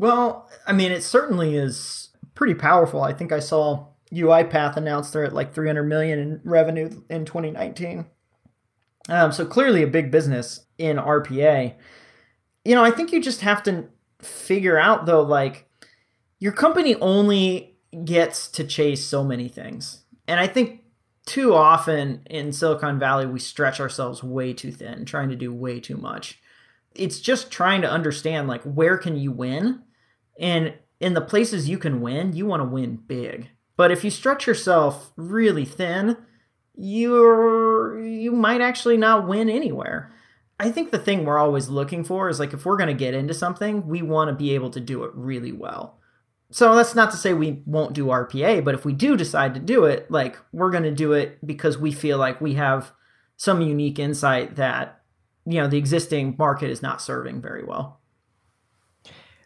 [0.00, 3.02] Well, I mean, it certainly is pretty powerful.
[3.02, 8.06] I think I saw UiPath announced they're at like 300 million in revenue in 2019.
[9.10, 11.74] Um, so clearly a big business in RPA.
[12.64, 13.88] You know, I think you just have to
[14.22, 15.68] figure out though, like
[16.38, 20.80] your company only gets to chase so many things, and I think
[21.26, 25.78] too often in Silicon Valley we stretch ourselves way too thin, trying to do way
[25.78, 26.40] too much.
[26.94, 29.82] It's just trying to understand like where can you win
[30.40, 33.50] and in the places you can win, you want to win big.
[33.76, 36.16] But if you stretch yourself really thin,
[36.74, 40.12] you're you might actually not win anywhere.
[40.58, 43.14] I think the thing we're always looking for is like if we're going to get
[43.14, 45.98] into something, we want to be able to do it really well.
[46.50, 49.60] So that's not to say we won't do RPA, but if we do decide to
[49.60, 52.92] do it, like we're going to do it because we feel like we have
[53.36, 55.00] some unique insight that
[55.46, 57.99] you know the existing market is not serving very well.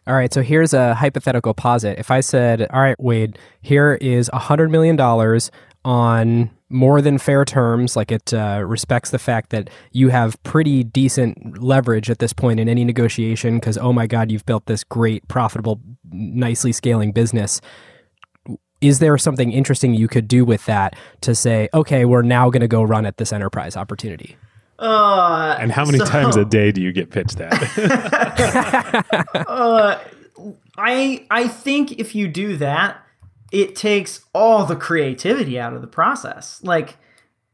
[0.07, 1.97] All right, so here's a hypothetical posit.
[1.97, 5.49] If I said, "All right, Wade, here is a hundred million dollars
[5.83, 10.83] on more than fair terms, like it uh, respects the fact that you have pretty
[10.83, 14.83] decent leverage at this point in any negotiation, because oh my god, you've built this
[14.83, 15.79] great, profitable,
[16.11, 17.59] nicely scaling business."
[18.81, 22.61] Is there something interesting you could do with that to say, okay, we're now going
[22.61, 24.37] to go run at this enterprise opportunity?
[24.77, 29.05] Uh, And how many so- times a day do you get pitched that?
[29.47, 29.99] uh,
[30.77, 32.97] I I think if you do that,
[33.51, 36.59] it takes all the creativity out of the process.
[36.63, 36.97] Like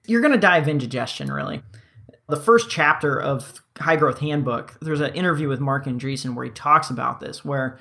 [0.08, 1.62] you're gonna die of indigestion, really.
[2.28, 6.52] The first chapter of High Growth Handbook, there's an interview with Marc Andreessen where he
[6.52, 7.78] talks about this, where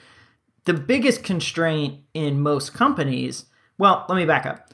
[0.64, 3.46] the biggest constraint in most companies.
[3.78, 4.69] Well, let me back up.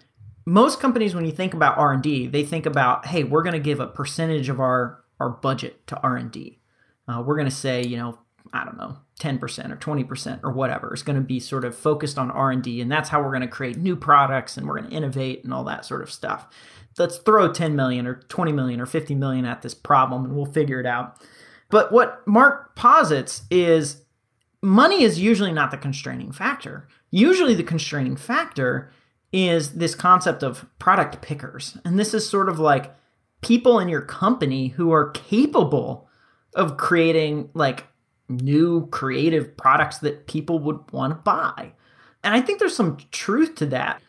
[0.46, 3.52] Most companies, when you think about R and D, they think about, hey, we're going
[3.52, 6.60] to give a percentage of our our budget to R and D.
[7.08, 8.18] Uh, we're going to say, you know,
[8.52, 10.92] I don't know, 10% or 20% or whatever.
[10.92, 13.48] It's going to be sort of focused on R&D and that's how we're going to
[13.48, 16.46] create new products and we're going to innovate and all that sort of stuff.
[16.98, 20.46] Let's throw 10 million or 20 million or 50 million at this problem and we'll
[20.46, 21.20] figure it out.
[21.68, 24.02] But what Mark posits is
[24.62, 26.88] money is usually not the constraining factor.
[27.10, 28.92] Usually the constraining factor
[29.32, 31.76] is this concept of product pickers.
[31.84, 32.94] And this is sort of like
[33.40, 36.08] people in your company who are capable
[36.54, 37.86] of creating like
[38.28, 41.72] new creative products that people would want to buy.
[42.24, 44.02] And I think there's some truth to that.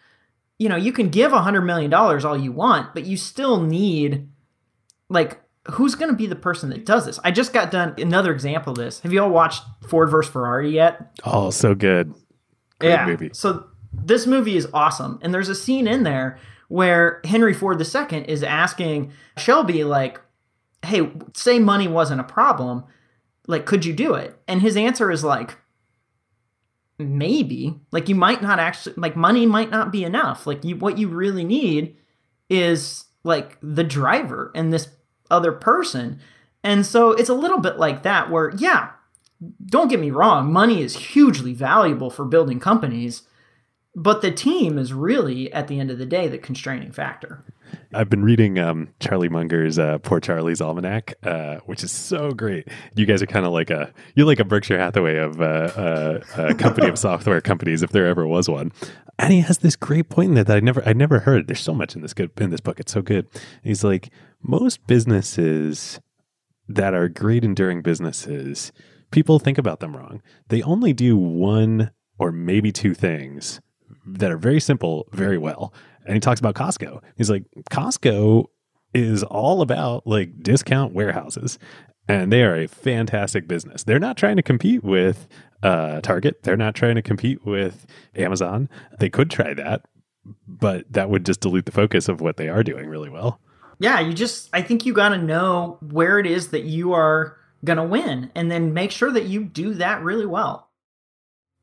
[0.58, 4.28] You know, you can give a $100 million all you want, but you still need
[5.10, 5.40] like
[5.72, 7.20] who's going to be the person that does this?
[7.24, 9.02] I just got done another example of this.
[9.02, 11.20] Have you all watched Ford versus Ferrari yet?
[11.24, 12.14] Oh, so good.
[12.80, 13.06] Great yeah.
[13.06, 13.30] movie.
[13.34, 13.68] So
[14.04, 18.44] this movie is awesome, and there's a scene in there where Henry Ford II is
[18.44, 20.22] asking Shelby like,
[20.84, 22.84] "Hey, say money wasn't a problem,
[23.48, 25.58] like could you do it?" And his answer is like,
[26.98, 27.80] "Maybe.
[27.92, 30.46] Like you might not actually like money might not be enough.
[30.48, 31.96] Like you what you really need
[32.50, 34.90] is like the driver and this
[35.30, 36.20] other person."
[36.64, 38.90] And so it's a little bit like that where yeah,
[39.66, 43.24] don't get me wrong, money is hugely valuable for building companies,
[43.98, 47.44] but the team is really, at the end of the day, the constraining factor.
[47.92, 52.68] I've been reading um, Charlie Munger's uh, Poor Charlie's Almanack, uh, which is so great.
[52.96, 56.20] You guys are kind of like a you're like a Berkshire Hathaway of uh, uh,
[56.38, 58.72] a company of software companies, if there ever was one.
[59.18, 61.48] And he has this great point in there that I never I never heard.
[61.48, 62.80] There's so much in this good in this book.
[62.80, 63.28] It's so good.
[63.64, 64.12] He's like
[64.44, 66.00] most businesses
[66.70, 68.72] that are great enduring businesses
[69.10, 70.22] people think about them wrong.
[70.50, 73.62] They only do one or maybe two things
[74.08, 75.74] that are very simple very well.
[76.06, 77.02] And he talks about Costco.
[77.18, 78.46] He's like, Costco
[78.94, 81.60] is all about like discount warehouses.
[82.08, 83.84] And they are a fantastic business.
[83.84, 85.28] They're not trying to compete with
[85.62, 86.44] uh, Target.
[86.44, 88.70] They're not trying to compete with Amazon.
[89.00, 89.82] They could try that,
[90.48, 93.42] but that would just dilute the focus of what they are doing really well.
[93.80, 97.38] Yeah, you just, I think you got to know where it is that you are
[97.66, 100.67] going to win and then make sure that you do that really well.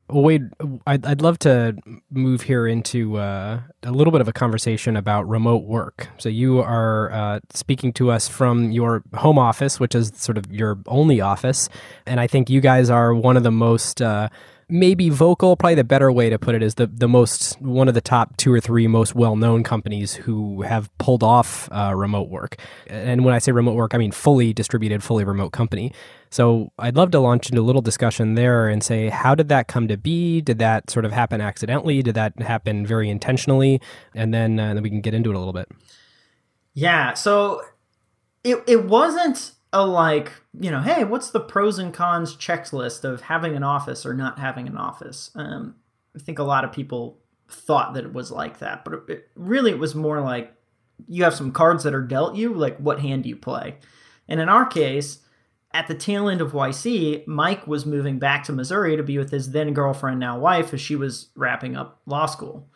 [0.07, 0.49] Well, Wade,
[0.85, 1.75] I'd, I'd love to
[2.11, 6.09] move here into uh, a little bit of a conversation about remote work.
[6.19, 10.51] So, you are uh, speaking to us from your home office, which is sort of
[10.51, 11.69] your only office.
[12.05, 14.29] And I think you guys are one of the most uh,
[14.67, 17.93] maybe vocal probably the better way to put it is the, the most one of
[17.93, 22.57] the top two or three most well-known companies who have pulled off uh, remote work.
[22.87, 25.93] And when i say remote work i mean fully distributed fully remote company.
[26.29, 29.67] So i'd love to launch into a little discussion there and say how did that
[29.67, 30.41] come to be?
[30.41, 32.01] Did that sort of happen accidentally?
[32.01, 33.81] Did that happen very intentionally?
[34.13, 35.69] And then, uh, then we can get into it a little bit.
[36.73, 37.61] Yeah so
[38.43, 43.21] it, it wasn't a like, you know, hey, what's the pros and cons checklist of
[43.21, 45.31] having an office or not having an office?
[45.35, 45.75] Um,
[46.15, 49.71] I think a lot of people thought that it was like that, but it, really
[49.71, 50.53] it was more like
[51.09, 53.75] you have some cards that are dealt you, like what hand do you play?
[54.29, 55.19] And in our case,
[55.73, 59.29] at the tail end of YC, Mike was moving back to Missouri to be with
[59.29, 62.69] his then girlfriend, now wife, as she was wrapping up law school.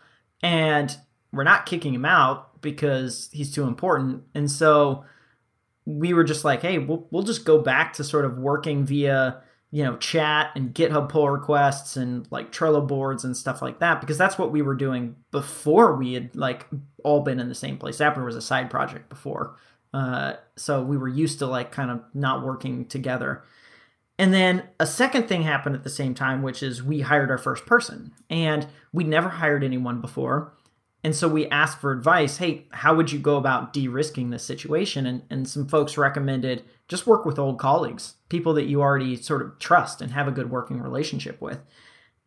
[0.43, 0.95] And
[1.31, 4.23] we're not kicking him out because he's too important.
[4.35, 5.05] And so
[5.89, 9.41] we were just like, hey, we'll, we'll just go back to sort of working via,
[9.71, 13.99] you know, chat and GitHub pull requests and like Trello boards and stuff like that,
[13.99, 16.67] because that's what we were doing before we had like
[17.03, 17.97] all been in the same place.
[17.97, 19.55] Zapier was a side project before.
[19.91, 23.43] Uh, so we were used to like kind of not working together.
[24.19, 27.37] And then a second thing happened at the same time, which is we hired our
[27.39, 28.11] first person.
[28.29, 30.53] And we never hired anyone before.
[31.03, 32.37] And so we asked for advice.
[32.37, 35.05] Hey, how would you go about de-risking this situation?
[35.05, 39.41] And, and some folks recommended just work with old colleagues, people that you already sort
[39.41, 41.59] of trust and have a good working relationship with.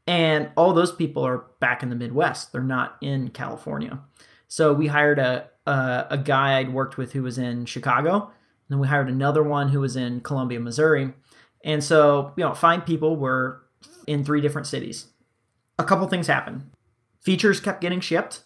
[0.07, 2.51] And all those people are back in the Midwest.
[2.51, 4.01] They're not in California.
[4.49, 8.15] So we hired a, a, a guy I'd worked with who was in Chicago.
[8.15, 8.31] And
[8.69, 11.13] then we hired another one who was in Columbia, Missouri.
[11.65, 13.63] And so, you know, five people were
[14.07, 15.09] in three different cities.
[15.79, 16.71] A couple things happened.
[17.21, 18.43] Features kept getting shipped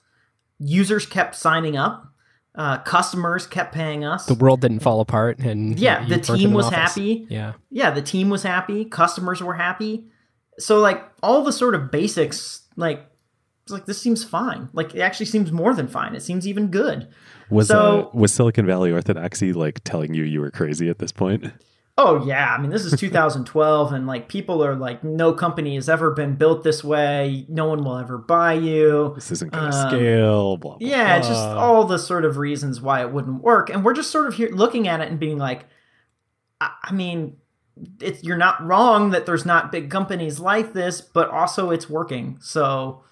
[0.59, 2.13] users kept signing up.
[2.55, 4.25] Uh, customers kept paying us.
[4.25, 7.27] The world didn't fall apart, and yeah, the team was happy.
[7.29, 8.87] Yeah, yeah, the team was happy.
[8.87, 10.07] Customers were happy.
[10.59, 13.11] So like all the sort of basics, like
[13.65, 14.71] it's like this seems fine.
[14.73, 16.15] Like it actually seems more than fine.
[16.15, 17.09] It seems even good.
[17.51, 21.13] Was so, uh, was Silicon Valley Orthodoxy like telling you you were crazy at this
[21.13, 21.53] point?
[21.99, 25.89] Oh yeah, I mean this is 2012 and like people are like no company has
[25.89, 27.47] ever been built this way.
[27.49, 29.13] No one will ever buy you.
[29.15, 31.29] This isn't going to um, scale, blah, blah Yeah, blah.
[31.29, 34.35] just all the sort of reasons why it wouldn't work and we're just sort of
[34.35, 35.65] here looking at it and being like
[36.61, 37.39] I, I mean
[38.01, 42.39] it's you're not wrong that there's not big companies like this, but also it's working.
[42.41, 43.03] So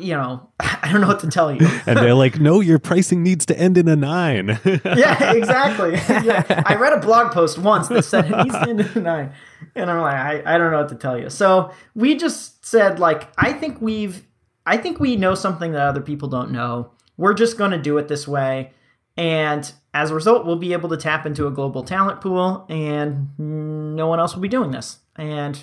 [0.00, 1.66] you know, I don't know what to tell you.
[1.86, 4.58] and they're like, no, your pricing needs to end in a nine.
[4.64, 5.98] yeah, exactly.
[6.28, 6.62] Yeah.
[6.66, 9.32] I read a blog post once that said it needs to end in a nine.
[9.74, 11.30] And I'm like, I, I don't know what to tell you.
[11.30, 14.24] So we just said, like, I think we've,
[14.66, 16.90] I think we know something that other people don't know.
[17.16, 18.72] We're just going to do it this way.
[19.16, 23.28] And as a result, we'll be able to tap into a global talent pool and
[23.38, 24.98] no one else will be doing this.
[25.16, 25.62] And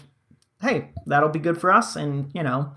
[0.62, 1.96] hey, that'll be good for us.
[1.96, 2.74] And, you know,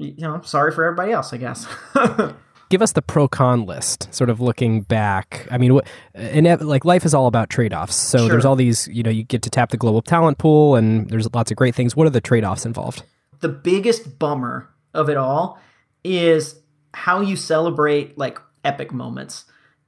[0.00, 1.66] you know, sorry for everybody else, I guess.
[2.70, 5.46] give us the pro con list, sort of looking back.
[5.50, 7.96] I mean, what, and uh, like life is all about trade offs.
[7.96, 8.28] So Sure.
[8.28, 11.32] there's all these, you know, you get to tap the global talent pool, and there's
[11.34, 11.94] lots of great things.
[11.96, 13.02] What are the trade offs involved?
[13.40, 15.58] the biggest bummer of it all
[16.04, 16.56] is
[16.92, 19.46] how you celebrate like epic moments.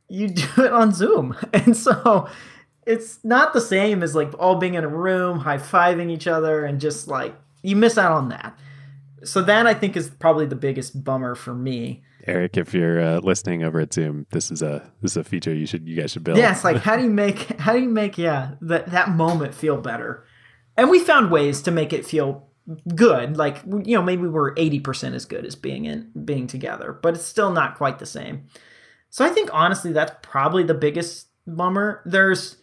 [0.08, 1.36] You do it on Zoom.
[1.52, 2.28] And so
[2.86, 6.64] it's not the same as like all being in a room, high fiving each other,
[6.64, 8.58] and just like you miss out on that.
[9.24, 12.02] So that I think is probably the biggest bummer for me.
[12.26, 15.52] Eric, if you're uh, listening over at Zoom, this is a this is a feature
[15.52, 16.38] you should you guys should build.
[16.52, 19.76] It's like how do you make how do you make yeah that that moment feel
[19.76, 20.24] better?
[20.76, 22.48] And we found ways to make it feel
[22.94, 23.36] good.
[23.36, 27.14] Like you know maybe we're eighty percent as good as being in being together, but
[27.14, 28.46] it's still not quite the same.
[29.10, 32.02] So I think honestly that's probably the biggest bummer.
[32.06, 32.56] There's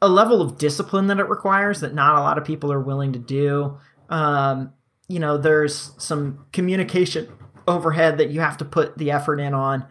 [0.00, 3.12] a level of discipline that it requires that not a lot of people are willing
[3.12, 3.78] to do.
[4.08, 4.72] Um,
[5.08, 7.28] you know, there's some communication
[7.66, 9.84] overhead that you have to put the effort in on,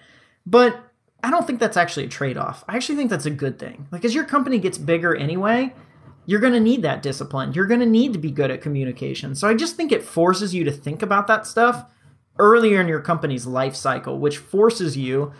[0.45, 0.80] but
[1.24, 2.63] I don't think that's actually a trade off.
[2.68, 3.88] I actually think that's a good thing.
[3.91, 5.74] Like, as your company gets bigger anyway,
[6.26, 7.53] you're going to need that discipline.
[7.53, 9.34] You're going to need to be good at communication.
[9.34, 11.86] So I just think it forces you to think about that stuff
[12.38, 15.34] earlier in your company's life cycle, which forces you,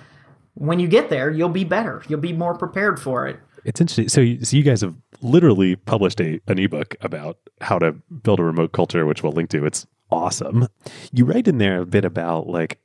[0.56, 2.02] when you get there, you'll be better.
[2.08, 3.40] You'll be more prepared for it.
[3.68, 4.08] It's interesting.
[4.08, 7.92] So, you, so you guys have literally published a an ebook about how to
[8.24, 9.66] build a remote culture, which we'll link to.
[9.66, 10.70] It's awesome.
[11.12, 12.80] You write in there a bit about like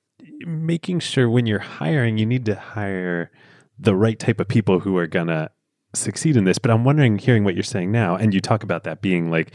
[0.45, 3.30] making sure when you're hiring, you need to hire
[3.78, 5.51] the right type of people who are gonna
[5.95, 6.59] succeed in this.
[6.59, 9.53] But I'm wondering, hearing what you're saying now, and you talk about that being like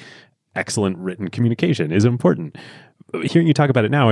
[0.55, 2.57] excellent written communication is important.
[3.23, 4.09] Hearing you talk about it now,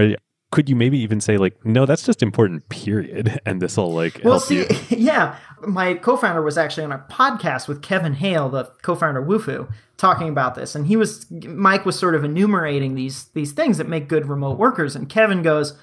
[0.55, 4.21] could you maybe even say like, no, that's just important, period, and this will like
[4.23, 4.65] Well, help see, you.
[4.89, 5.35] yeah,
[5.67, 10.29] my co-founder was actually on a podcast with Kevin Hale, the co-founder of Wufoo, talking
[10.29, 14.07] about this, and he was Mike was sort of enumerating these these things that make
[14.07, 15.77] good remote workers, and Kevin goes,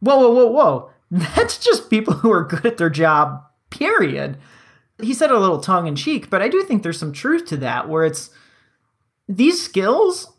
[0.00, 0.90] "Whoa, whoa, whoa, whoa!
[1.10, 3.42] That's just people who are good at their job.
[3.68, 4.38] Period."
[5.02, 7.44] He said it a little tongue in cheek, but I do think there's some truth
[7.48, 8.30] to that, where it's
[9.28, 10.32] these skills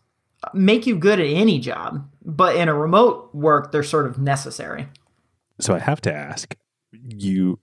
[0.53, 4.87] make you good at any job, but in a remote work, they're sort of necessary.
[5.59, 6.55] so I have to ask
[7.07, 7.59] you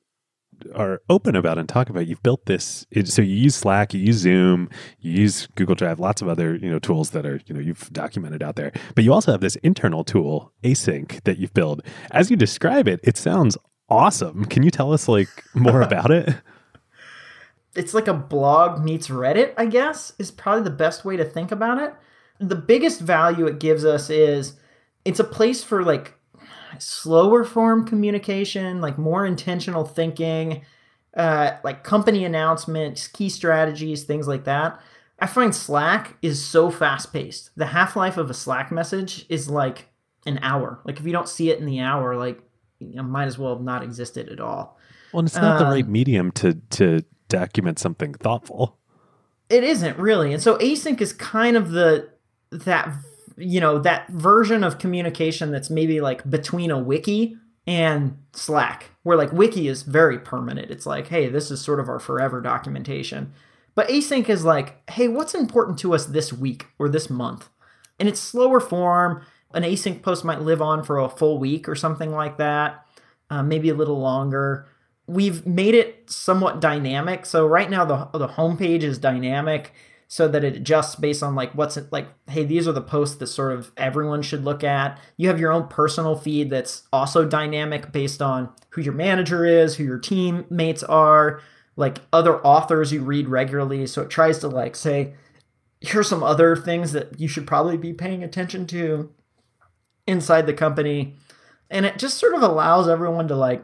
[0.74, 4.16] are open about and talk about you've built this so you use slack you use
[4.16, 4.70] zoom
[5.01, 7.93] you use google drive lots of other you know tools that are you know you've
[7.93, 12.31] documented out there but you also have this internal tool async that you've built as
[12.31, 13.59] you describe it it sounds
[13.91, 16.35] awesome can you tell us like more about it
[17.77, 21.53] it's like a blog meets Reddit, I guess, is probably the best way to think
[21.53, 21.95] about it.
[22.39, 24.55] The biggest value it gives us is
[25.05, 26.14] it's a place for like
[26.78, 30.62] slower form communication, like more intentional thinking,
[31.16, 34.80] uh, like company announcements, key strategies, things like that.
[35.18, 37.51] I find Slack is so fast paced.
[37.57, 39.89] The half life of a Slack message is like
[40.26, 40.80] an hour.
[40.84, 42.39] Like if you don't see it in the hour, like
[42.80, 44.78] you know, might as well have not existed at all.
[45.12, 48.76] well it's not the Um, right medium to to document something thoughtful
[49.49, 50.32] It isn't really.
[50.34, 52.11] And so async is kind of the
[52.65, 52.93] that
[53.37, 57.37] you know, that version of communication that's maybe like between a wiki
[57.67, 60.71] and Slack, where like wiki is very permanent.
[60.71, 63.33] It's like, hey, this is sort of our forever documentation.
[63.75, 67.49] But async is like, hey, what's important to us this week or this month?
[67.99, 69.23] And it's slower form.
[69.53, 72.87] An async post might live on for a full week or something like that,
[73.31, 74.67] uh, maybe a little longer.
[75.07, 77.27] We've made it somewhat dynamic.
[77.27, 79.73] So right now the the homepage is dynamic
[80.09, 83.17] so that it adjusts based on like what's it like hey these are the posts
[83.17, 84.99] that sort of everyone should look at.
[85.17, 89.77] You have your own personal feed that's also dynamic based on who your manager is
[89.77, 91.41] who your teammates are
[91.77, 93.87] like other authors you read regularly.
[93.87, 95.15] So it tries to like say
[95.81, 99.13] here's some other things that you should probably be paying attention to
[100.07, 101.15] inside the company.
[101.69, 103.63] And it just sort of allows everyone to like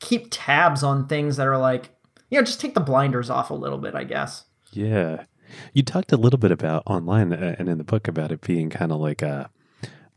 [0.00, 1.90] keep tabs on things that are like
[2.30, 4.44] you know just take the blinders off a little bit i guess
[4.76, 5.24] Yeah.
[5.72, 8.70] You talked a little bit about online uh, and in the book about it being
[8.70, 9.50] kind of like a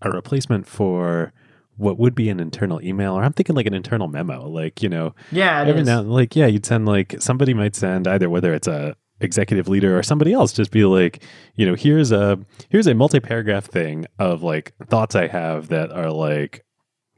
[0.02, 1.34] a replacement for
[1.78, 4.90] what would be an internal email or I'm thinking like an internal memo like you
[4.90, 5.88] know yeah every is.
[5.88, 9.98] now like yeah you'd send like somebody might send either whether it's a executive leader
[9.98, 11.24] or somebody else just be like
[11.56, 12.38] you know here's a
[12.70, 16.64] here's a multi-paragraph thing of like thoughts I have that are like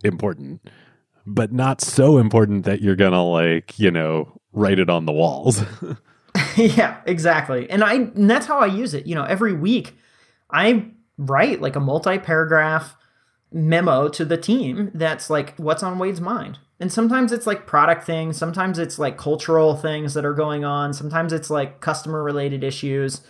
[0.04, 0.62] important
[1.26, 5.62] but not so important that you're gonna like you know write it on the walls
[6.56, 7.70] yeah, exactly.
[7.70, 9.08] And I and that's how I use it.
[9.08, 9.98] You know, every week
[10.50, 12.96] I write like a multi-paragraph
[13.52, 14.98] memo to the team mm-hmm.
[14.98, 16.60] that's like what's on Wade's mind.
[16.80, 20.94] And sometimes it's like product things, sometimes it's like cultural things that are going on,
[20.94, 23.22] sometimes it's like customer related issues.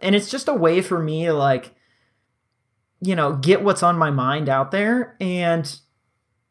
[0.00, 1.74] And it's just a way for me to like
[3.00, 5.78] you know, get what's on my mind out there and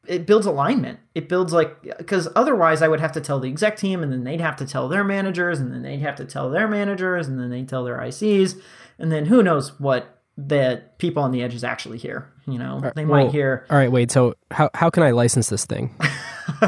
[0.08, 0.99] it builds alignment.
[1.16, 4.24] It builds like because otherwise I would have to tell the exec team, and then
[4.24, 7.39] they'd have to tell their managers, and then they'd have to tell their managers, and
[7.39, 8.60] then they'd tell their ICs,
[8.99, 12.32] and then who knows what the people on the edges actually hear.
[12.47, 14.12] You know, they Well, might hear, All right, Wade.
[14.12, 15.93] So how how can I license this thing?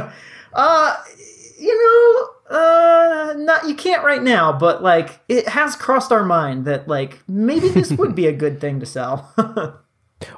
[0.54, 0.96] uh,
[1.60, 1.78] you
[2.50, 6.88] know, uh, not you can't right now, but like it has crossed our mind that
[6.88, 9.32] like maybe this would be a good thing to sell.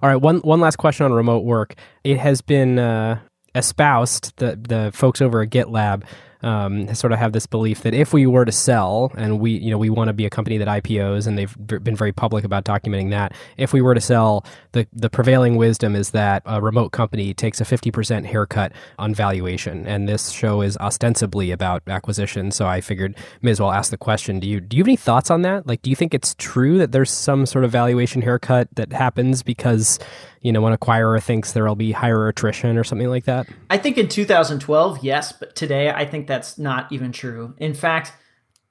[0.01, 1.75] All right, one one last question on remote work.
[2.03, 3.19] It has been uh,
[3.55, 6.03] espoused that the folks over at GitLab
[6.43, 9.71] um, sort of have this belief that if we were to sell, and we you
[9.71, 12.65] know we want to be a company that IPOs, and they've been very public about
[12.65, 13.33] documenting that.
[13.57, 17.61] If we were to sell, the the prevailing wisdom is that a remote company takes
[17.61, 22.51] a fifty percent haircut on valuation, and this show is ostensibly about acquisition.
[22.51, 24.95] So I figured may as well ask the question: Do you do you have any
[24.95, 25.67] thoughts on that?
[25.67, 29.43] Like, do you think it's true that there's some sort of valuation haircut that happens
[29.43, 29.99] because
[30.41, 33.47] you know, an acquirer thinks there'll be higher attrition or something like that?
[33.69, 37.53] I think in 2012, yes, but today I think that's not even true.
[37.57, 38.13] In fact,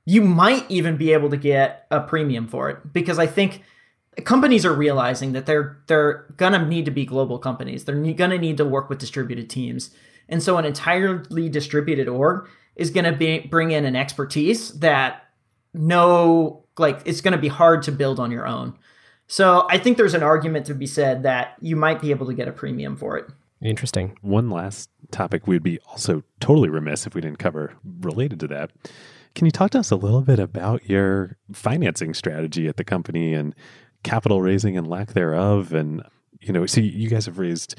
[0.05, 3.63] you might even be able to get a premium for it because I think
[4.25, 7.85] companies are realizing that they're they're gonna need to be global companies.
[7.85, 9.91] They're gonna need to work with distributed teams,
[10.29, 15.29] and so an entirely distributed org is gonna be bring in an expertise that
[15.73, 18.77] no like it's gonna be hard to build on your own.
[19.31, 22.35] So I think there's an argument to be said that you might be able to
[22.35, 23.27] get a premium for it.
[23.63, 24.19] Interesting.
[24.23, 28.73] One last topic we'd be also totally remiss if we didn't cover related to that.
[29.37, 33.33] Can you talk to us a little bit about your financing strategy at the company
[33.33, 33.55] and
[34.03, 35.73] capital raising and lack thereof?
[35.73, 36.03] And,
[36.41, 37.77] you know, see, you guys have raised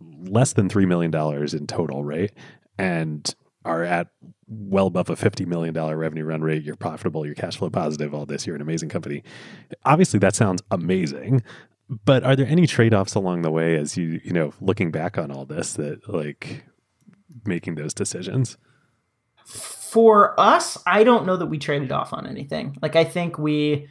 [0.00, 1.14] less than $3 million
[1.54, 2.32] in total, right?
[2.78, 3.30] And
[3.66, 4.08] are at
[4.46, 6.62] well above a $50 million revenue run rate.
[6.62, 8.46] You're profitable, you're cash flow positive, all this.
[8.46, 9.22] You're an amazing company.
[9.84, 11.42] Obviously, that sounds amazing.
[12.04, 15.18] But are there any trade offs along the way as you, you know, looking back
[15.18, 16.64] on all this that like
[17.44, 18.56] making those decisions?
[19.44, 22.76] For us, I don't know that we traded off on anything.
[22.82, 23.86] Like, I think we,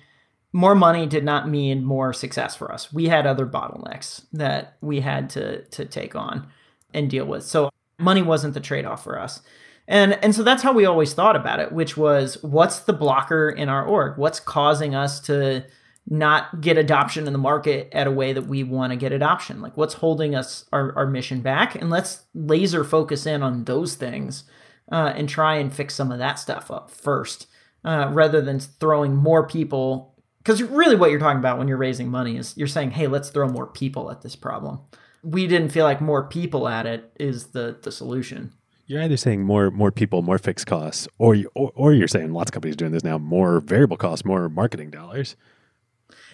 [0.52, 2.92] more money did not mean more success for us.
[2.92, 6.48] We had other bottlenecks that we had to, to take on
[6.94, 7.46] and deal with.
[7.46, 9.42] So, money wasn't the trade off for us.
[9.88, 13.50] And and so that's how we always thought about it, which was what's the blocker
[13.50, 14.18] in our org?
[14.18, 15.66] What's causing us to
[16.08, 19.62] not get adoption in the market at a way that we want to get adoption?
[19.62, 21.76] Like what's holding us our, our mission back?
[21.76, 24.46] And let's laser focus in on those things
[24.92, 27.48] uh, and try and fix some of that stuff up first,
[27.84, 30.16] uh, rather than throwing more people.
[30.40, 33.30] Because really, what you're talking about when you're raising money is you're saying, "Hey, let's
[33.30, 34.80] throw more people at this problem."
[35.24, 38.54] We didn't feel like more people at it is the the solution.
[38.94, 42.32] You're either saying more more people, more fixed costs, or you, or, or you're saying
[42.32, 45.36] lots of companies doing this now, more variable costs, more marketing dollars.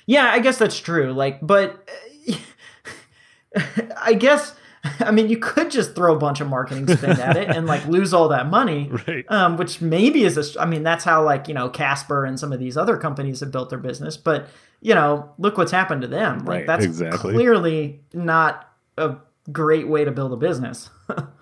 [0.05, 1.13] Yeah, I guess that's true.
[1.13, 1.87] Like, but
[4.01, 4.53] I guess
[4.99, 7.85] I mean you could just throw a bunch of marketing spend at it and like
[7.85, 9.23] lose all that money, Right.
[9.29, 10.61] um, which maybe is a.
[10.61, 13.51] I mean, that's how like you know Casper and some of these other companies have
[13.51, 14.17] built their business.
[14.17, 14.49] But
[14.81, 16.39] you know, look what's happened to them.
[16.39, 17.33] Like Right, that's exactly.
[17.35, 19.15] clearly not a
[19.49, 20.89] great way to build a business.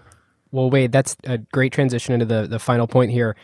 [0.52, 3.36] Well, Wade, that's a great transition into the, the final point here.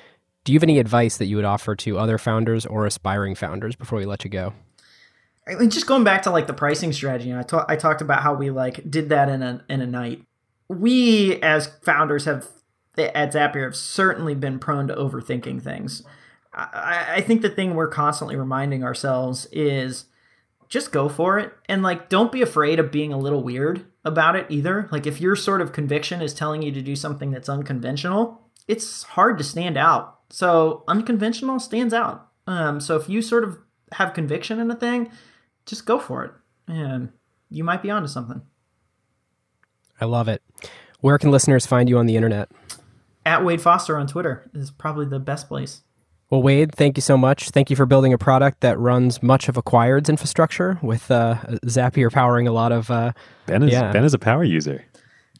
[0.43, 3.75] Do you have any advice that you would offer to other founders or aspiring founders
[3.75, 4.53] before we let you go?
[5.67, 8.49] Just going back to like the pricing strategy, I ta- I talked about how we
[8.49, 10.23] like did that in a in a night.
[10.69, 12.47] We as founders have
[12.97, 16.03] at Zapier have certainly been prone to overthinking things.
[16.53, 20.05] I, I think the thing we're constantly reminding ourselves is
[20.69, 24.35] just go for it and like don't be afraid of being a little weird about
[24.35, 24.87] it either.
[24.91, 29.03] Like if your sort of conviction is telling you to do something that's unconventional, it's
[29.03, 30.19] hard to stand out.
[30.29, 32.27] So unconventional stands out.
[32.47, 33.57] Um, so if you sort of
[33.93, 35.11] have conviction in a thing,
[35.65, 36.31] just go for it,
[36.67, 37.09] and
[37.49, 38.41] you might be onto something.
[40.01, 40.41] I love it.
[40.99, 42.49] Where can listeners find you on the internet?
[43.25, 45.81] At Wade Foster on Twitter is probably the best place.
[46.33, 47.51] Well, Wade, thank you so much.
[47.51, 51.35] Thank you for building a product that runs much of Acquired's infrastructure with uh,
[51.67, 52.89] Zapier powering a lot of.
[52.89, 53.11] Uh,
[53.45, 53.91] Ben is Yeah.
[53.91, 54.83] Ben is a power user.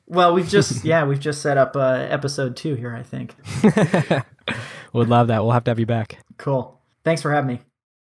[0.06, 2.96] Well, we've just yeah, we've just set up uh, episode two here.
[2.96, 3.34] I think.
[4.94, 5.42] would love that.
[5.42, 6.20] We'll have to have you back.
[6.38, 6.80] Cool.
[7.04, 7.62] Thanks for having me.